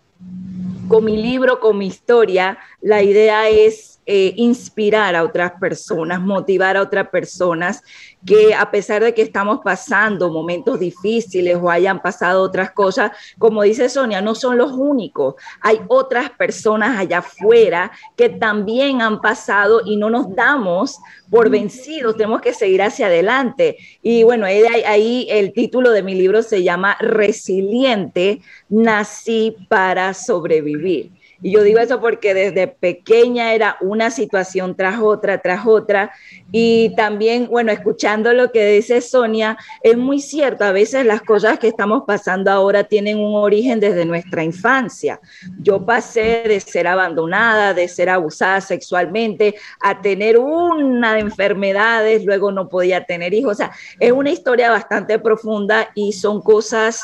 con 0.88 1.04
mi 1.04 1.22
libro, 1.22 1.60
con 1.60 1.78
mi 1.78 1.88
historia, 1.88 2.58
la 2.82 3.02
idea 3.02 3.50
es 3.50 3.95
eh, 4.08 4.34
inspirar 4.38 5.16
a 5.16 5.24
otras 5.24 5.54
personas, 5.60 6.22
motivar 6.22 6.78
a 6.78 6.82
otras 6.84 7.10
personas 7.10 7.82
que 8.24 8.54
a 8.54 8.70
pesar 8.70 9.04
de 9.04 9.14
que 9.14 9.24
estamos 9.24 9.62
pasando 9.64 10.32
momentos 10.32 10.80
difíciles 10.80 11.58
o 11.60 11.72
hayan 11.72 12.00
pasado 12.02 12.44
otras 12.44 12.72
cosas, 12.72 13.12
como 13.40 13.64
dice 13.64 13.90
Sonia, 13.90 14.22
no 14.22 14.36
son 14.36 14.58
los 14.58 14.72
únicos. 14.74 15.36
Hay 15.62 15.82
otras 15.88 16.30
personas 16.30 16.98
allá 17.00 17.20
afuera 17.20 17.92
que 18.16 18.30
también 18.30 19.02
han 19.02 19.22
pasado 19.22 19.82
y 19.84 19.98
no 19.98 20.12
nos 20.12 20.36
damos 20.36 21.00
por 21.32 21.50
vencidos, 21.50 22.16
tenemos 22.16 22.42
que 22.42 22.54
seguir 22.54 22.84
hacia 22.84 23.08
adelante. 23.08 23.78
Y 24.04 24.22
bueno, 24.22 24.46
ahí 24.46 25.28
el 25.30 25.52
título 25.54 25.90
de 25.90 26.04
mi 26.04 26.14
libro 26.14 26.44
se 26.44 26.62
llama 26.62 26.96
Resiliente, 27.00 28.42
nací 28.70 29.56
para 29.68 30.14
sobrevivir. 30.14 31.12
Y 31.46 31.52
yo 31.52 31.62
digo 31.62 31.78
eso 31.78 32.02
porque 32.02 32.34
desde 32.34 32.68
pequeña 32.68 33.54
era 33.54 33.78
una 33.80 34.10
situación 34.10 34.76
tras 34.76 35.00
otra, 35.00 35.44
tras 35.44 35.68
otra. 35.68 36.12
Y 36.52 36.96
también, 36.96 37.50
bueno, 37.52 37.72
escuchando 37.72 38.34
lo 38.34 38.52
que 38.52 38.66
dice 38.66 39.00
Sonia, 39.00 39.56
es 39.84 39.96
muy 39.96 40.22
cierto, 40.22 40.64
a 40.64 40.72
veces 40.72 41.06
las 41.06 41.22
cosas 41.22 41.60
que 41.60 41.68
estamos 41.68 42.02
pasando 42.08 42.50
ahora 42.50 42.86
tienen 42.86 43.20
un 43.20 43.36
origen 43.36 43.80
desde 43.80 44.06
nuestra 44.06 44.44
infancia. 44.44 45.20
Yo 45.60 45.86
pasé 45.86 46.46
de 46.48 46.60
ser 46.60 46.88
abandonada, 46.88 47.76
de 47.76 47.88
ser 47.90 48.10
abusada 48.10 48.60
sexualmente, 48.60 49.54
a 49.82 50.02
tener 50.02 50.40
una 50.40 51.14
de 51.14 51.20
enfermedades, 51.20 52.26
luego 52.26 52.52
no 52.52 52.70
podía 52.70 53.06
tener 53.06 53.36
hijos. 53.36 53.52
O 53.52 53.56
sea, 53.56 53.72
es 54.00 54.12
una 54.12 54.32
historia 54.32 54.72
bastante 54.72 55.20
profunda 55.20 55.92
y 55.94 56.12
son 56.12 56.42
cosas 56.42 57.04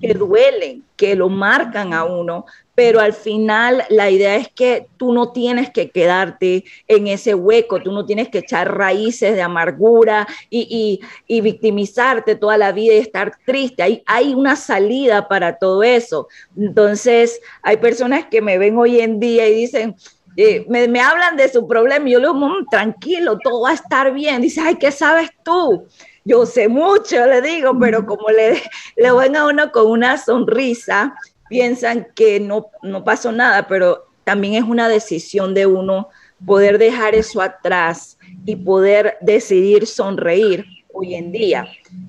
que 0.00 0.14
duelen, 0.14 0.84
que 0.96 1.14
lo 1.14 1.28
marcan 1.28 1.92
a 1.92 2.04
uno, 2.04 2.44
pero 2.74 3.00
al 3.00 3.12
final 3.12 3.84
la 3.90 4.10
idea 4.10 4.36
es 4.36 4.48
que 4.48 4.86
tú 4.96 5.12
no 5.12 5.32
tienes 5.32 5.70
que 5.70 5.90
quedarte 5.90 6.64
en 6.88 7.08
ese 7.08 7.34
hueco, 7.34 7.82
tú 7.82 7.92
no 7.92 8.06
tienes 8.06 8.28
que 8.28 8.38
echar 8.38 8.74
raíces 8.74 9.34
de 9.34 9.42
amargura 9.42 10.26
y, 10.48 11.00
victimizarte 11.28 12.36
toda 12.36 12.56
la 12.56 12.72
vida 12.72 12.94
y 12.94 12.98
estar 12.98 13.32
triste. 13.44 13.82
Hay, 13.82 14.02
hay 14.06 14.34
una 14.34 14.56
salida 14.56 15.28
para 15.28 15.58
todo 15.58 15.82
eso. 15.82 16.28
Entonces, 16.56 17.40
hay 17.62 17.76
personas 17.76 18.26
que 18.30 18.40
me 18.40 18.56
ven 18.56 18.78
hoy 18.78 19.00
en 19.00 19.20
día 19.20 19.46
y 19.48 19.54
dicen, 19.54 19.96
eh, 20.36 20.64
me, 20.68 21.00
hablan 21.00 21.36
de 21.36 21.48
su 21.48 21.66
problema 21.66 22.08
y 22.08 22.12
yo 22.12 22.18
le 22.18 22.28
digo, 22.28 22.38
mm, 22.38 22.66
tranquilo, 22.70 23.38
todo 23.42 23.62
va 23.62 23.70
a 23.70 23.74
estar 23.74 24.12
bien. 24.14 24.40
Dice, 24.40 24.60
ay, 24.60 24.76
¿qué 24.76 24.90
sabes 24.92 25.30
tú? 25.44 25.86
Yo 26.24 26.46
sé 26.46 26.68
mucho, 26.68 27.26
le 27.26 27.40
digo, 27.40 27.78
pero 27.78 28.06
como 28.06 28.28
le, 28.28 28.62
le 28.96 29.12
ven 29.12 29.36
a 29.36 29.46
uno 29.46 29.72
con 29.72 29.86
una 29.86 30.18
sonrisa, 30.18 31.14
piensan 31.48 32.06
que 32.14 32.40
no, 32.40 32.70
no 32.82 33.04
pasó 33.04 33.32
nada, 33.32 33.66
pero 33.66 34.06
también 34.24 34.54
es 34.54 34.68
una 34.68 34.88
decisión 34.88 35.54
de 35.54 35.66
uno 35.66 36.08
poder 36.46 36.78
dejar 36.78 37.14
eso 37.14 37.40
atrás 37.42 38.18
y 38.46 38.56
poder 38.56 39.18
decidir 39.20 39.86
sonreír 39.86 40.64
hoy 40.92 41.14
en 41.14 41.32
día. 41.32 41.66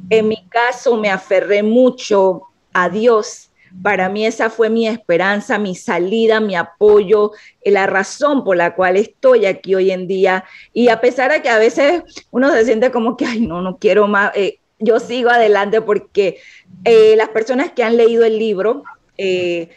En 0.10 0.28
mi 0.28 0.48
caso 0.48 0.98
me 0.98 1.10
aferré 1.10 1.64
mucho 1.64 2.44
a 2.74 2.90
Dios 2.90 3.51
para 3.82 4.10
mí 4.10 4.26
esa 4.26 4.50
fue 4.50 4.70
mi 4.70 4.88
esperanza, 4.88 5.58
mi 5.58 5.76
salida, 5.76 6.40
mi 6.40 6.56
apoyo, 6.56 7.32
la 7.64 7.88
razón 7.88 8.44
por 8.44 8.58
la 8.58 8.76
cual 8.76 8.98
estoy 8.98 9.46
aquí 9.46 9.76
hoy 9.76 9.92
en 9.92 10.08
día. 10.08 10.44
Y 10.74 10.90
a 10.90 11.02
pesar 11.02 11.32
de 11.32 11.42
que 11.42 11.50
a 11.50 11.58
veces 11.58 12.04
uno 12.32 12.52
se 12.52 12.66
siente 12.66 12.92
como 12.92 13.18
que, 13.18 13.26
ay, 13.26 13.42
no, 13.42 13.62
no 13.62 13.78
quiero 13.78 14.08
más, 14.08 14.32
eh, 14.36 14.60
yo 14.80 15.00
sigo 15.00 15.30
adelante 15.30 15.82
porque 15.82 16.40
eh, 16.84 17.16
las 17.16 17.30
personas 17.30 17.72
que 17.72 17.84
han 17.84 17.98
leído 17.98 18.26
el 18.26 18.38
libro 18.40 18.84
eh, 19.18 19.70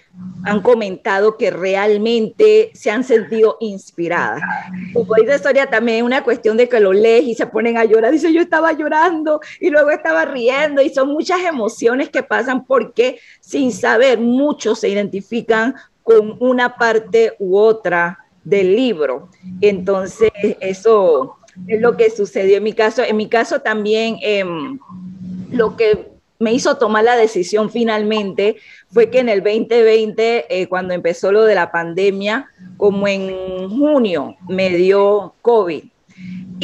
han 0.44 0.62
comentado 0.62 1.36
que 1.36 1.50
realmente 1.50 2.70
se 2.74 2.90
han 2.90 3.04
sentido 3.04 3.56
inspiradas. 3.60 4.40
Como 4.92 5.14
dice 5.14 5.36
historia 5.36 5.68
también 5.68 5.98
es 5.98 6.02
una 6.04 6.24
cuestión 6.24 6.56
de 6.56 6.68
que 6.68 6.80
lo 6.80 6.92
lees 6.92 7.24
y 7.24 7.34
se 7.34 7.46
ponen 7.46 7.76
a 7.76 7.84
llorar. 7.84 8.12
Dice, 8.12 8.32
yo 8.32 8.40
estaba 8.40 8.72
llorando 8.72 9.40
y 9.60 9.70
luego 9.70 9.90
estaba 9.90 10.24
riendo 10.24 10.82
y 10.82 10.90
son 10.90 11.08
muchas 11.08 11.40
emociones 11.42 12.08
que 12.08 12.22
pasan 12.22 12.64
porque 12.64 13.18
sin 13.40 13.72
saber 13.72 14.18
muchos 14.18 14.80
se 14.80 14.88
identifican 14.88 15.74
con 16.02 16.36
una 16.40 16.76
parte 16.76 17.34
u 17.38 17.56
otra 17.56 18.18
del 18.44 18.76
libro. 18.76 19.28
Entonces, 19.60 20.30
eso 20.60 21.36
es 21.66 21.80
lo 21.80 21.96
que 21.96 22.10
sucedió 22.10 22.58
en 22.58 22.62
mi 22.62 22.72
caso. 22.72 23.02
En 23.02 23.16
mi 23.16 23.28
caso 23.28 23.60
también, 23.60 24.18
em, 24.22 24.78
lo 25.50 25.76
que 25.76 26.13
me 26.44 26.52
hizo 26.52 26.76
tomar 26.76 27.04
la 27.04 27.16
decisión 27.16 27.70
finalmente 27.70 28.56
fue 28.90 29.08
que 29.08 29.20
en 29.20 29.30
el 29.30 29.42
2020, 29.42 30.44
eh, 30.50 30.66
cuando 30.68 30.92
empezó 30.92 31.32
lo 31.32 31.44
de 31.44 31.54
la 31.54 31.72
pandemia, 31.72 32.50
como 32.76 33.08
en 33.08 33.70
junio 33.70 34.36
me 34.46 34.68
dio 34.68 35.34
COVID. 35.40 35.84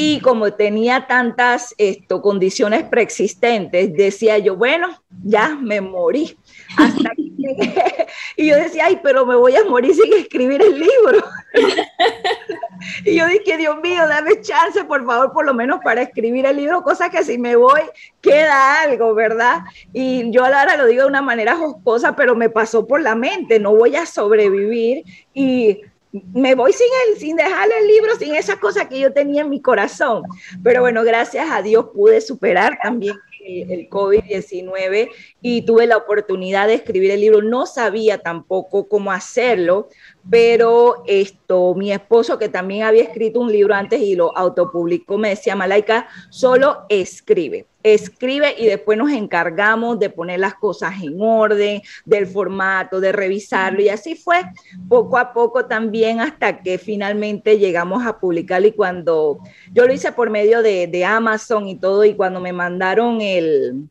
Y 0.02 0.18
como 0.20 0.50
tenía 0.54 1.06
tantas 1.06 1.74
esto, 1.76 2.22
condiciones 2.22 2.84
preexistentes, 2.84 3.92
decía 3.92 4.38
yo, 4.38 4.56
bueno, 4.56 4.88
ya 5.22 5.54
me 5.60 5.82
morí. 5.82 6.38
Hasta 6.78 7.10
que 7.10 7.30
y 8.36 8.46
yo 8.46 8.56
decía, 8.56 8.86
ay, 8.86 8.98
pero 9.02 9.26
me 9.26 9.36
voy 9.36 9.56
a 9.56 9.64
morir 9.64 9.94
sin 9.94 10.10
escribir 10.14 10.62
el 10.62 10.80
libro. 10.80 11.22
y 13.04 13.14
yo 13.14 13.26
dije, 13.26 13.58
Dios 13.58 13.76
mío, 13.82 14.08
dame 14.08 14.40
chance, 14.40 14.84
por 14.84 15.04
favor, 15.04 15.34
por 15.34 15.44
lo 15.44 15.52
menos 15.52 15.80
para 15.84 16.00
escribir 16.00 16.46
el 16.46 16.56
libro, 16.56 16.82
cosa 16.82 17.10
que 17.10 17.22
si 17.22 17.36
me 17.36 17.56
voy, 17.56 17.82
queda 18.22 18.80
algo, 18.80 19.14
¿verdad? 19.14 19.60
Y 19.92 20.30
yo 20.30 20.46
ahora 20.46 20.78
lo 20.78 20.86
digo 20.86 21.02
de 21.02 21.08
una 21.08 21.22
manera 21.22 21.56
jocosa, 21.56 22.16
pero 22.16 22.34
me 22.34 22.48
pasó 22.48 22.86
por 22.86 23.02
la 23.02 23.14
mente, 23.14 23.58
no 23.58 23.74
voy 23.74 23.96
a 23.96 24.06
sobrevivir 24.06 25.04
y 25.34 25.82
me 26.12 26.54
voy 26.54 26.72
sin 26.72 26.86
sin 27.18 27.36
dejarle 27.36 27.78
el 27.78 27.86
libro, 27.86 28.16
sin 28.16 28.34
esa 28.34 28.58
cosa 28.58 28.88
que 28.88 28.98
yo 28.98 29.12
tenía 29.12 29.42
en 29.42 29.50
mi 29.50 29.60
corazón. 29.60 30.24
Pero 30.62 30.80
bueno, 30.80 31.04
gracias 31.04 31.48
a 31.50 31.62
Dios 31.62 31.86
pude 31.94 32.20
superar 32.20 32.78
también 32.82 33.16
el 33.46 33.88
COVID-19 33.88 35.08
y 35.40 35.62
tuve 35.62 35.86
la 35.86 35.96
oportunidad 35.96 36.66
de 36.66 36.74
escribir 36.74 37.10
el 37.10 37.20
libro. 37.20 37.42
No 37.42 37.66
sabía 37.66 38.18
tampoco 38.18 38.88
cómo 38.88 39.12
hacerlo, 39.12 39.88
pero 40.28 41.02
esto, 41.06 41.74
mi 41.74 41.92
esposo, 41.92 42.38
que 42.38 42.48
también 42.48 42.82
había 42.82 43.04
escrito 43.04 43.40
un 43.40 43.50
libro 43.50 43.74
antes 43.74 44.00
y 44.00 44.14
lo 44.14 44.36
autopublicó, 44.36 45.18
me 45.18 45.30
decía, 45.30 45.56
Malaika, 45.56 46.08
solo 46.30 46.84
escribe 46.88 47.66
escribe 47.82 48.54
y 48.58 48.66
después 48.66 48.98
nos 48.98 49.10
encargamos 49.10 49.98
de 49.98 50.10
poner 50.10 50.40
las 50.40 50.54
cosas 50.54 50.94
en 51.02 51.20
orden, 51.20 51.82
del 52.04 52.26
formato, 52.26 53.00
de 53.00 53.12
revisarlo. 53.12 53.80
Y 53.80 53.88
así 53.88 54.14
fue 54.14 54.42
poco 54.88 55.18
a 55.18 55.32
poco 55.32 55.66
también 55.66 56.20
hasta 56.20 56.62
que 56.62 56.78
finalmente 56.78 57.58
llegamos 57.58 58.06
a 58.06 58.18
publicarlo. 58.18 58.68
Y 58.68 58.72
cuando 58.72 59.38
yo 59.72 59.86
lo 59.86 59.92
hice 59.92 60.12
por 60.12 60.30
medio 60.30 60.62
de, 60.62 60.86
de 60.86 61.04
Amazon 61.04 61.68
y 61.68 61.76
todo 61.76 62.04
y 62.04 62.14
cuando 62.14 62.40
me 62.40 62.52
mandaron 62.52 63.20
el, 63.20 63.88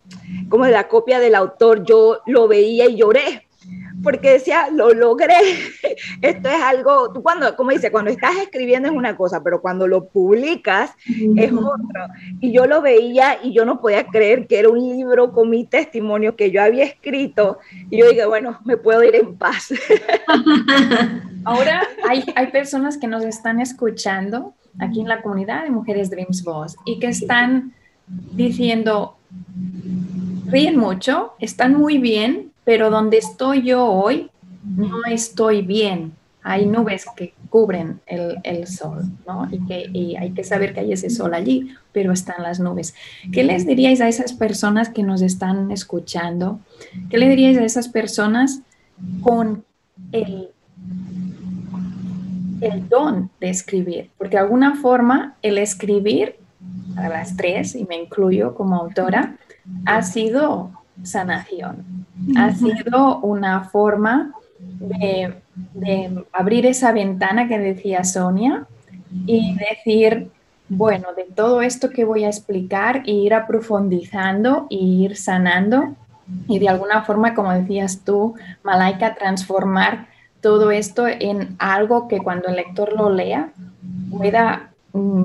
como 0.49 0.65
la 0.67 0.87
copia 0.87 1.19
del 1.19 1.35
autor, 1.35 1.83
yo 1.83 2.19
lo 2.25 2.47
veía 2.47 2.87
y 2.87 2.97
lloré 2.97 3.48
porque 4.03 4.31
decía, 4.31 4.69
lo 4.71 4.93
logré. 4.93 5.35
Esto 6.21 6.49
es 6.49 6.61
algo, 6.61 7.11
tú 7.13 7.21
cuando, 7.21 7.55
como 7.55 7.71
dice, 7.71 7.91
cuando 7.91 8.11
estás 8.11 8.35
escribiendo 8.37 8.89
es 8.89 8.95
una 8.95 9.15
cosa, 9.15 9.43
pero 9.43 9.61
cuando 9.61 9.87
lo 9.87 10.07
publicas 10.07 10.91
es 11.35 11.51
otro. 11.51 12.07
Y 12.39 12.51
yo 12.51 12.65
lo 12.65 12.81
veía 12.81 13.39
y 13.43 13.53
yo 13.53 13.65
no 13.65 13.79
podía 13.79 14.05
creer 14.07 14.47
que 14.47 14.59
era 14.59 14.69
un 14.69 14.79
libro 14.79 15.31
con 15.31 15.49
mi 15.49 15.65
testimonio 15.65 16.35
que 16.35 16.51
yo 16.51 16.61
había 16.61 16.85
escrito. 16.85 17.59
Y 17.89 17.99
yo 17.99 18.09
dije, 18.09 18.25
bueno, 18.25 18.59
me 18.65 18.77
puedo 18.77 19.03
ir 19.03 19.15
en 19.15 19.37
paz. 19.37 19.73
Ahora 21.45 21.87
hay, 22.07 22.23
hay 22.35 22.47
personas 22.47 22.97
que 22.97 23.07
nos 23.07 23.23
están 23.23 23.59
escuchando 23.59 24.53
aquí 24.79 25.01
en 25.01 25.07
la 25.07 25.21
comunidad 25.21 25.63
de 25.63 25.71
Mujeres 25.71 26.09
Dreams 26.09 26.43
Boss 26.43 26.75
y 26.85 26.99
que 26.99 27.07
están 27.07 27.73
diciendo, 28.07 29.17
ríen 30.47 30.77
mucho, 30.77 31.33
están 31.39 31.75
muy 31.75 31.97
bien, 31.97 32.48
pero 32.69 32.91
donde 32.91 33.17
estoy 33.17 33.63
yo 33.63 33.83
hoy 33.83 34.29
no 34.63 35.03
estoy 35.09 35.63
bien. 35.63 36.13
Hay 36.43 36.67
nubes 36.67 37.07
que 37.15 37.33
cubren 37.49 37.99
el, 38.05 38.67
sol, 38.67 39.05
¿no? 39.25 39.47
Y, 39.51 39.65
que, 39.65 40.15
hay 40.19 40.33
que 40.33 40.43
saber 40.43 40.75
que 40.75 40.81
hay 40.81 40.93
ese 40.93 41.09
sol 41.09 41.33
allí, 41.33 41.71
pero 41.93 42.11
están 42.11 42.43
las 42.43 42.59
nubes. 42.59 42.93
¿Qué 43.33 43.43
les 43.43 43.65
diríais 43.65 44.01
a 44.01 44.07
esas 44.07 44.33
personas 44.33 44.89
que 44.89 45.01
nos 45.01 45.23
están 45.23 45.71
escuchando? 45.71 46.59
¿Qué 47.09 47.17
le 47.17 47.27
diríais 47.27 47.57
a 47.57 47.65
esas 47.65 47.87
personas 47.87 48.61
con 49.23 49.65
el, 50.11 50.49
el 52.61 52.87
don 52.87 53.31
de 53.39 53.49
escribir? 53.49 54.11
Porque 54.15 54.37
de 54.37 54.43
alguna 54.43 54.75
forma 54.75 55.37
el 55.41 55.57
escribir, 55.57 56.35
a 56.97 57.09
las 57.09 57.35
tres, 57.35 57.73
y 57.73 57.85
me 57.85 57.95
incluyo 57.95 58.53
como 58.53 58.75
autora, 58.75 59.37
ha 59.87 60.03
sido 60.03 60.69
sanación. 61.01 61.98
Ha 62.35 62.53
sido 62.53 63.19
una 63.19 63.63
forma 63.65 64.33
de, 64.59 65.33
abrir 66.31 66.65
esa 66.65 66.91
ventana 66.91 67.47
que 67.47 67.59
decía 67.59 68.03
Sonia 68.03 68.65
y 69.25 69.55
decir, 69.55 70.29
bueno, 70.67 71.13
de 71.15 71.23
todo 71.23 71.61
esto 71.61 71.89
que 71.89 72.05
voy 72.05 72.23
a 72.25 72.27
explicar, 72.27 73.03
e 73.05 73.11
ir 73.11 73.33
aprofundizando 73.33 74.67
e 74.69 74.75
ir 74.75 75.17
sanando 75.17 75.95
y 76.47 76.59
de 76.59 76.69
alguna 76.69 77.03
forma, 77.03 77.33
como 77.33 77.51
decías 77.51 78.01
tú, 78.05 78.35
Malaika, 78.63 79.15
transformar 79.15 80.07
todo 80.41 80.71
esto 80.71 81.07
en 81.07 81.55
algo 81.59 82.07
que 82.07 82.19
cuando 82.19 82.49
el 82.49 82.55
lector 82.55 82.93
lo 82.93 83.09
lea 83.09 83.51
pueda 84.11 84.71
mm, 84.93 85.23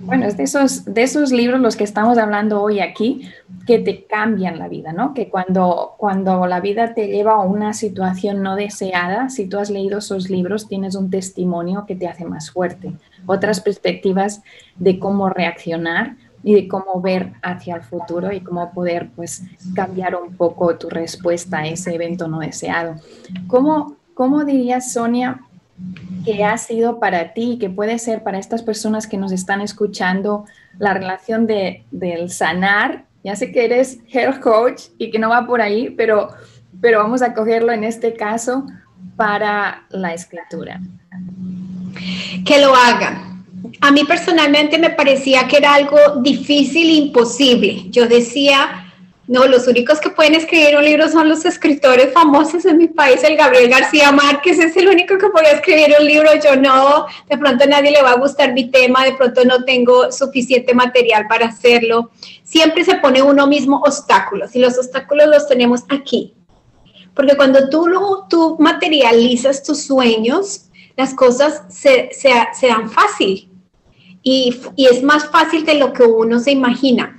bueno, 0.00 0.26
es 0.26 0.36
de 0.36 0.44
esos, 0.44 0.84
de 0.84 1.02
esos 1.02 1.32
libros 1.32 1.60
los 1.60 1.76
que 1.76 1.84
estamos 1.84 2.16
hablando 2.18 2.62
hoy 2.62 2.80
aquí 2.80 3.28
que 3.66 3.80
te 3.80 4.04
cambian 4.04 4.58
la 4.58 4.68
vida, 4.68 4.92
¿no? 4.92 5.12
Que 5.14 5.28
cuando, 5.28 5.94
cuando 5.98 6.46
la 6.46 6.60
vida 6.60 6.94
te 6.94 7.08
lleva 7.08 7.32
a 7.32 7.40
una 7.40 7.72
situación 7.72 8.42
no 8.42 8.54
deseada, 8.54 9.28
si 9.28 9.48
tú 9.48 9.58
has 9.58 9.70
leído 9.70 9.98
esos 9.98 10.30
libros, 10.30 10.68
tienes 10.68 10.94
un 10.94 11.10
testimonio 11.10 11.84
que 11.86 11.96
te 11.96 12.06
hace 12.06 12.24
más 12.24 12.50
fuerte, 12.50 12.92
otras 13.26 13.60
perspectivas 13.60 14.42
de 14.76 14.98
cómo 14.98 15.28
reaccionar 15.28 16.16
y 16.44 16.54
de 16.54 16.68
cómo 16.68 17.00
ver 17.00 17.32
hacia 17.42 17.74
el 17.74 17.82
futuro 17.82 18.32
y 18.32 18.40
cómo 18.40 18.70
poder 18.72 19.10
pues 19.16 19.42
cambiar 19.74 20.14
un 20.14 20.36
poco 20.36 20.76
tu 20.76 20.88
respuesta 20.88 21.58
a 21.58 21.66
ese 21.66 21.94
evento 21.94 22.28
no 22.28 22.38
deseado. 22.38 22.94
¿Cómo, 23.48 23.96
cómo 24.14 24.44
dirías, 24.44 24.92
Sonia, 24.92 25.40
que 26.24 26.44
ha 26.44 26.58
sido 26.58 26.98
para 26.98 27.32
ti, 27.32 27.58
que 27.60 27.70
puede 27.70 27.98
ser 27.98 28.22
para 28.22 28.38
estas 28.38 28.62
personas 28.62 29.06
que 29.06 29.16
nos 29.16 29.32
están 29.32 29.60
escuchando, 29.60 30.44
la 30.78 30.94
relación 30.94 31.46
de, 31.46 31.84
del 31.90 32.30
sanar. 32.30 33.04
Ya 33.22 33.36
sé 33.36 33.52
que 33.52 33.64
eres 33.64 33.98
health 34.10 34.40
coach 34.40 34.82
y 34.98 35.10
que 35.10 35.18
no 35.18 35.30
va 35.30 35.46
por 35.46 35.60
ahí, 35.60 35.90
pero, 35.90 36.30
pero 36.80 36.98
vamos 36.98 37.22
a 37.22 37.34
cogerlo 37.34 37.72
en 37.72 37.84
este 37.84 38.14
caso 38.14 38.66
para 39.16 39.86
la 39.90 40.14
escritura. 40.14 40.80
Que 42.44 42.60
lo 42.60 42.74
haga. 42.74 43.32
A 43.80 43.90
mí 43.90 44.04
personalmente 44.04 44.78
me 44.78 44.90
parecía 44.90 45.46
que 45.48 45.56
era 45.56 45.74
algo 45.74 45.98
difícil 46.22 46.90
imposible. 46.90 47.88
Yo 47.90 48.06
decía, 48.06 48.85
no, 49.28 49.44
los 49.46 49.66
únicos 49.66 49.98
que 49.98 50.10
pueden 50.10 50.36
escribir 50.36 50.76
un 50.76 50.84
libro 50.84 51.08
son 51.08 51.28
los 51.28 51.44
escritores 51.44 52.12
famosos 52.12 52.64
en 52.64 52.78
mi 52.78 52.86
país. 52.86 53.24
El 53.24 53.36
Gabriel 53.36 53.68
García 53.68 54.12
Márquez 54.12 54.58
es 54.60 54.76
el 54.76 54.88
único 54.88 55.18
que 55.18 55.28
puede 55.30 55.52
escribir 55.52 55.96
un 55.98 56.06
libro. 56.06 56.30
Yo 56.42 56.54
no, 56.54 57.06
de 57.28 57.36
pronto 57.36 57.64
a 57.64 57.66
nadie 57.66 57.90
le 57.90 58.02
va 58.02 58.12
a 58.12 58.18
gustar 58.18 58.52
mi 58.52 58.70
tema, 58.70 59.04
de 59.04 59.14
pronto 59.14 59.44
no 59.44 59.64
tengo 59.64 60.12
suficiente 60.12 60.74
material 60.74 61.26
para 61.28 61.46
hacerlo. 61.46 62.12
Siempre 62.44 62.84
se 62.84 62.96
pone 62.96 63.20
uno 63.20 63.48
mismo 63.48 63.78
obstáculos 63.78 64.54
y 64.54 64.60
los 64.60 64.78
obstáculos 64.78 65.26
los 65.26 65.48
tenemos 65.48 65.82
aquí. 65.88 66.34
Porque 67.12 67.36
cuando 67.36 67.68
tú, 67.68 67.88
tú 68.30 68.56
materializas 68.60 69.64
tus 69.64 69.82
sueños, 69.82 70.66
las 70.96 71.14
cosas 71.14 71.62
se, 71.68 72.10
se, 72.12 72.66
dan 72.68 72.88
fácil 72.90 73.50
y, 74.22 74.56
y 74.76 74.86
es 74.86 75.02
más 75.02 75.28
fácil 75.30 75.64
de 75.64 75.74
lo 75.74 75.92
que 75.92 76.04
uno 76.04 76.38
se 76.38 76.52
imagina 76.52 77.16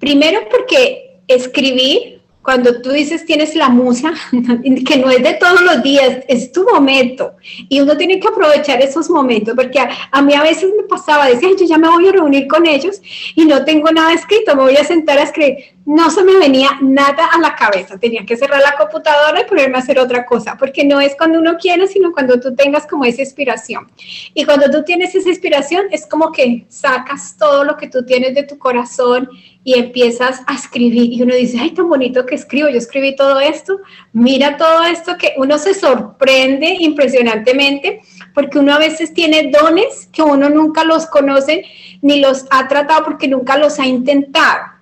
Primero 0.00 0.40
porque 0.50 1.20
escribir, 1.28 2.22
cuando 2.42 2.80
tú 2.80 2.90
dices 2.90 3.26
tienes 3.26 3.54
la 3.54 3.68
musa, 3.68 4.14
que 4.86 4.96
no 4.96 5.10
es 5.10 5.22
de 5.22 5.34
todos 5.34 5.60
los 5.60 5.82
días, 5.82 6.24
es 6.26 6.50
tu 6.50 6.64
momento. 6.64 7.34
Y 7.68 7.80
uno 7.80 7.96
tiene 7.96 8.18
que 8.18 8.28
aprovechar 8.28 8.80
esos 8.80 9.10
momentos, 9.10 9.54
porque 9.54 9.78
a, 9.78 10.22
mí 10.22 10.34
a 10.34 10.42
veces 10.42 10.70
me 10.74 10.84
pasaba, 10.84 11.26
decía, 11.26 11.50
yo 11.58 11.66
ya 11.66 11.78
me 11.78 11.88
voy 11.88 12.08
a 12.08 12.12
reunir 12.12 12.48
con 12.48 12.66
ellos 12.66 13.00
y 13.34 13.44
no 13.44 13.64
tengo 13.64 13.92
nada 13.92 14.14
escrito, 14.14 14.56
me 14.56 14.62
voy 14.62 14.76
a 14.76 14.84
sentar 14.84 15.18
a 15.18 15.24
escribir. 15.24 15.58
No 15.90 16.08
se 16.08 16.22
me 16.22 16.36
venía 16.38 16.78
nada 16.80 17.26
a 17.32 17.40
la 17.40 17.56
cabeza. 17.56 17.98
Tenía 17.98 18.24
que 18.24 18.36
cerrar 18.36 18.60
la 18.60 18.76
computadora 18.78 19.40
y 19.40 19.44
ponerme 19.44 19.76
a 19.76 19.80
hacer 19.80 19.98
otra 19.98 20.24
cosa, 20.24 20.56
porque 20.56 20.84
no 20.84 21.00
es 21.00 21.16
cuando 21.16 21.40
uno 21.40 21.56
quiere, 21.56 21.88
sino 21.88 22.12
cuando 22.12 22.38
tú 22.38 22.54
tengas 22.54 22.86
como 22.86 23.04
esa 23.04 23.22
inspiración. 23.22 23.90
Y 24.32 24.44
cuando 24.44 24.70
tú 24.70 24.84
tienes 24.84 25.16
esa 25.16 25.28
inspiración, 25.28 25.86
es 25.90 26.06
como 26.06 26.30
que 26.30 26.64
sacas 26.68 27.34
todo 27.36 27.64
lo 27.64 27.76
que 27.76 27.88
tú 27.88 28.06
tienes 28.06 28.36
de 28.36 28.44
tu 28.44 28.56
corazón 28.56 29.28
y 29.64 29.74
empiezas 29.74 30.42
a 30.46 30.54
escribir. 30.54 31.12
Y 31.12 31.22
uno 31.22 31.34
dice, 31.34 31.58
ay, 31.60 31.72
tan 31.72 31.88
bonito 31.88 32.24
que 32.24 32.36
escribo, 32.36 32.68
yo 32.68 32.78
escribí 32.78 33.16
todo 33.16 33.40
esto. 33.40 33.80
Mira 34.12 34.56
todo 34.56 34.84
esto 34.84 35.16
que 35.18 35.34
uno 35.38 35.58
se 35.58 35.74
sorprende 35.74 36.76
impresionantemente, 36.78 38.02
porque 38.32 38.60
uno 38.60 38.74
a 38.74 38.78
veces 38.78 39.12
tiene 39.12 39.50
dones 39.50 40.08
que 40.12 40.22
uno 40.22 40.50
nunca 40.50 40.84
los 40.84 41.06
conoce 41.06 41.64
ni 42.00 42.20
los 42.20 42.46
ha 42.50 42.68
tratado 42.68 43.02
porque 43.02 43.26
nunca 43.26 43.58
los 43.58 43.80
ha 43.80 43.86
intentado. 43.86 44.79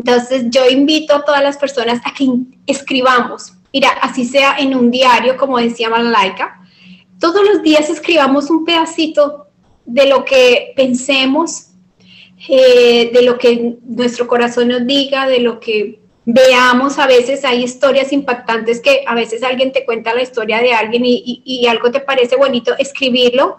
Entonces 0.00 0.46
yo 0.48 0.66
invito 0.66 1.14
a 1.14 1.24
todas 1.26 1.42
las 1.42 1.58
personas 1.58 2.00
a 2.06 2.14
que 2.14 2.26
escribamos, 2.66 3.52
mira, 3.70 3.90
así 4.00 4.24
sea 4.24 4.56
en 4.58 4.74
un 4.74 4.90
diario, 4.90 5.36
como 5.36 5.58
decía 5.58 5.90
Malaika, 5.90 6.58
todos 7.18 7.42
los 7.44 7.62
días 7.62 7.90
escribamos 7.90 8.48
un 8.48 8.64
pedacito 8.64 9.48
de 9.84 10.06
lo 10.06 10.24
que 10.24 10.72
pensemos, 10.74 11.66
eh, 12.48 13.10
de 13.12 13.22
lo 13.22 13.36
que 13.36 13.76
nuestro 13.82 14.26
corazón 14.26 14.68
nos 14.68 14.86
diga, 14.86 15.28
de 15.28 15.40
lo 15.40 15.60
que 15.60 16.00
veamos. 16.24 16.98
A 16.98 17.06
veces 17.06 17.44
hay 17.44 17.62
historias 17.62 18.10
impactantes 18.10 18.80
que 18.80 19.04
a 19.06 19.14
veces 19.14 19.42
alguien 19.42 19.70
te 19.70 19.84
cuenta 19.84 20.14
la 20.14 20.22
historia 20.22 20.62
de 20.62 20.72
alguien 20.72 21.04
y, 21.04 21.42
y 21.44 21.66
algo 21.66 21.90
te 21.90 22.00
parece 22.00 22.36
bonito, 22.36 22.72
escribirlo. 22.78 23.58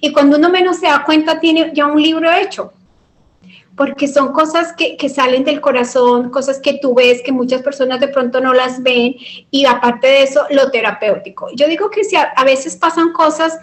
Y 0.00 0.12
cuando 0.12 0.38
uno 0.38 0.48
menos 0.48 0.78
se 0.78 0.86
da 0.86 1.04
cuenta, 1.04 1.40
tiene 1.40 1.72
ya 1.74 1.84
un 1.84 2.00
libro 2.00 2.32
hecho 2.32 2.72
porque 3.76 4.06
son 4.06 4.32
cosas 4.32 4.72
que, 4.72 4.96
que, 4.96 5.08
salen 5.08 5.44
del 5.44 5.60
corazón, 5.60 6.30
cosas 6.30 6.60
que 6.60 6.78
tú 6.80 6.94
ves 6.94 7.22
que 7.22 7.32
muchas 7.32 7.62
personas 7.62 8.00
de 8.00 8.08
pronto 8.08 8.40
no 8.40 8.54
las 8.54 8.82
ven 8.82 9.16
y 9.50 9.66
aparte 9.66 10.06
de 10.06 10.22
eso, 10.22 10.46
lo 10.50 10.70
terapéutico. 10.70 11.48
Yo 11.54 11.66
digo 11.66 11.90
que 11.90 12.04
si 12.04 12.16
a, 12.16 12.22
a 12.36 12.44
veces 12.44 12.76
pasan 12.76 13.12
cosas 13.12 13.58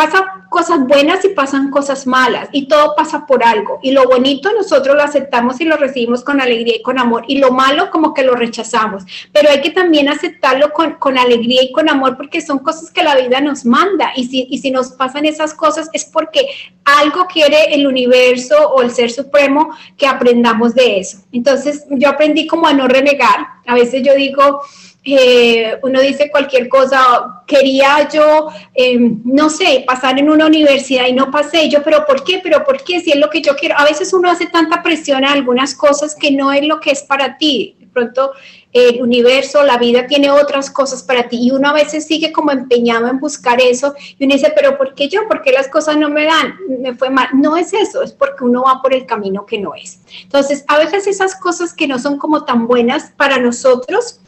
pasan 0.00 0.24
cosas 0.48 0.86
buenas 0.86 1.22
y 1.26 1.28
pasan 1.28 1.70
cosas 1.70 2.06
malas 2.06 2.48
y 2.52 2.66
todo 2.68 2.94
pasa 2.96 3.26
por 3.26 3.44
algo. 3.44 3.80
Y 3.82 3.90
lo 3.90 4.04
bonito 4.04 4.50
nosotros 4.54 4.96
lo 4.96 5.02
aceptamos 5.02 5.60
y 5.60 5.66
lo 5.66 5.76
recibimos 5.76 6.24
con 6.24 6.40
alegría 6.40 6.76
y 6.76 6.82
con 6.82 6.98
amor 6.98 7.24
y 7.28 7.36
lo 7.36 7.50
malo 7.50 7.90
como 7.90 8.14
que 8.14 8.22
lo 8.22 8.34
rechazamos. 8.34 9.04
Pero 9.30 9.50
hay 9.50 9.60
que 9.60 9.72
también 9.72 10.08
aceptarlo 10.08 10.72
con, 10.72 10.94
con 10.94 11.18
alegría 11.18 11.62
y 11.62 11.70
con 11.70 11.90
amor 11.90 12.16
porque 12.16 12.40
son 12.40 12.60
cosas 12.60 12.90
que 12.90 13.02
la 13.02 13.14
vida 13.14 13.42
nos 13.42 13.66
manda 13.66 14.12
y 14.16 14.24
si, 14.24 14.46
y 14.48 14.56
si 14.56 14.70
nos 14.70 14.92
pasan 14.92 15.26
esas 15.26 15.52
cosas 15.52 15.90
es 15.92 16.06
porque 16.06 16.46
algo 16.84 17.26
quiere 17.26 17.74
el 17.74 17.86
universo 17.86 18.56
o 18.70 18.80
el 18.80 18.90
ser 18.90 19.10
supremo 19.10 19.76
que 19.98 20.06
aprendamos 20.06 20.74
de 20.74 21.00
eso. 21.00 21.18
Entonces 21.30 21.84
yo 21.90 22.08
aprendí 22.08 22.46
como 22.46 22.66
a 22.66 22.72
no 22.72 22.88
renegar. 22.88 23.48
A 23.66 23.74
veces 23.74 24.02
yo 24.02 24.14
digo, 24.14 24.62
eh, 25.02 25.78
uno 25.82 26.00
dice 26.00 26.30
cualquier 26.30 26.68
cosa, 26.68 27.42
quería 27.46 28.08
yo, 28.12 28.48
em, 28.74 29.20
no 29.24 29.48
sé, 29.48 29.84
pasar 29.86 30.18
en 30.18 30.28
una 30.28 30.46
universidad 30.46 31.06
y 31.06 31.12
no 31.12 31.30
pasé, 31.30 31.68
yo, 31.70 31.82
pero 31.82 32.04
¿por 32.06 32.22
qué? 32.22 32.40
¿Pero 32.42 32.64
por 32.64 32.82
qué? 32.84 33.00
Si 33.00 33.10
es 33.10 33.16
lo 33.16 33.30
que 33.30 33.40
yo 33.40 33.56
quiero. 33.56 33.78
A 33.78 33.84
veces 33.84 34.12
uno 34.12 34.30
hace 34.30 34.46
tanta 34.46 34.82
presión 34.82 35.24
a 35.24 35.32
algunas 35.32 35.74
cosas 35.74 36.14
que 36.14 36.30
no 36.30 36.52
es 36.52 36.66
lo 36.66 36.80
que 36.80 36.90
es 36.90 37.02
para 37.02 37.38
ti. 37.38 37.76
De 37.78 37.86
pronto 37.86 38.32
el 38.72 39.02
universo, 39.02 39.64
la 39.64 39.78
vida 39.78 40.06
tiene 40.06 40.30
otras 40.30 40.70
cosas 40.70 41.02
para 41.02 41.28
ti 41.28 41.38
y 41.40 41.50
uno 41.50 41.70
a 41.70 41.72
veces 41.72 42.06
sigue 42.06 42.30
como 42.30 42.52
empeñado 42.52 43.08
en 43.08 43.18
buscar 43.18 43.60
eso 43.60 43.94
y 44.18 44.24
uno 44.24 44.34
dice, 44.34 44.52
pero 44.54 44.78
¿por 44.78 44.94
qué 44.94 45.08
yo? 45.08 45.26
¿Por 45.26 45.42
qué 45.42 45.50
las 45.50 45.66
cosas 45.68 45.96
no 45.96 46.08
me 46.08 46.24
dan? 46.24 46.54
Me 46.78 46.94
fue 46.94 47.10
mal. 47.10 47.28
No 47.34 47.56
es 47.56 47.72
eso, 47.72 48.02
es 48.02 48.12
porque 48.12 48.44
uno 48.44 48.62
va 48.62 48.80
por 48.80 48.94
el 48.94 49.06
camino 49.06 49.44
que 49.44 49.58
no 49.58 49.74
es. 49.74 50.00
Entonces, 50.22 50.64
a 50.68 50.78
veces 50.78 51.06
esas 51.06 51.34
cosas 51.34 51.74
que 51.74 51.88
no 51.88 51.98
son 51.98 52.18
como 52.18 52.44
tan 52.44 52.68
buenas 52.68 53.12
para 53.16 53.38
nosotros, 53.38 54.20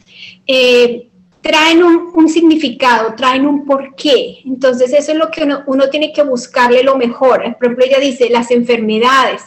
eh, 0.47 1.09
traen 1.43 1.83
un, 1.83 2.29
significado, 2.29 3.13
traen 3.15 3.45
un 3.45 3.65
porqué. 3.65 4.39
Entonces 4.45 4.93
eso 4.93 5.11
es 5.11 5.17
lo 5.17 5.29
que 5.29 5.47
uno, 5.67 5.89
tiene 5.89 6.13
que 6.13 6.23
buscarle 6.23 6.83
lo 6.83 6.95
mejor. 6.95 7.41
Por 7.57 7.65
ejemplo, 7.65 7.85
ella 7.85 7.99
dice 7.99 8.29
las 8.29 8.49
enfermedades. 8.49 9.43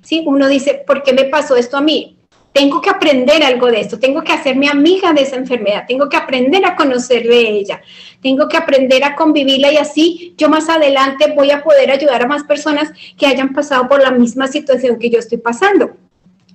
¿sí? 0.00 0.22
Uno 0.24 0.48
dice, 0.48 0.82
¿por 0.86 1.02
qué 1.02 1.12
me 1.12 1.24
pasó 1.24 1.56
esto 1.56 1.76
a 1.76 1.80
mí? 1.80 2.16
Tengo 2.52 2.80
que 2.80 2.90
aprender 2.90 3.44
algo 3.44 3.68
de 3.68 3.80
esto, 3.80 4.00
tengo 4.00 4.24
que 4.24 4.32
hacerme 4.32 4.68
amiga 4.68 5.12
de 5.12 5.22
esa 5.22 5.36
enfermedad, 5.36 5.84
tengo 5.86 6.08
que 6.08 6.16
aprender 6.16 6.64
a 6.66 6.74
conocer 6.74 7.22
de 7.22 7.48
ella, 7.48 7.80
tengo 8.20 8.48
que 8.48 8.56
aprender 8.56 9.04
a 9.04 9.14
convivirla 9.14 9.72
y 9.72 9.76
así 9.76 10.34
yo 10.36 10.48
más 10.48 10.68
adelante 10.68 11.32
voy 11.36 11.52
a 11.52 11.62
poder 11.62 11.92
ayudar 11.92 12.22
a 12.22 12.26
más 12.26 12.42
personas 12.42 12.90
que 13.16 13.26
hayan 13.26 13.52
pasado 13.52 13.88
por 13.88 14.02
la 14.02 14.10
misma 14.10 14.48
situación 14.48 14.98
que 14.98 15.10
yo 15.10 15.20
estoy 15.20 15.38
pasando. 15.38 15.96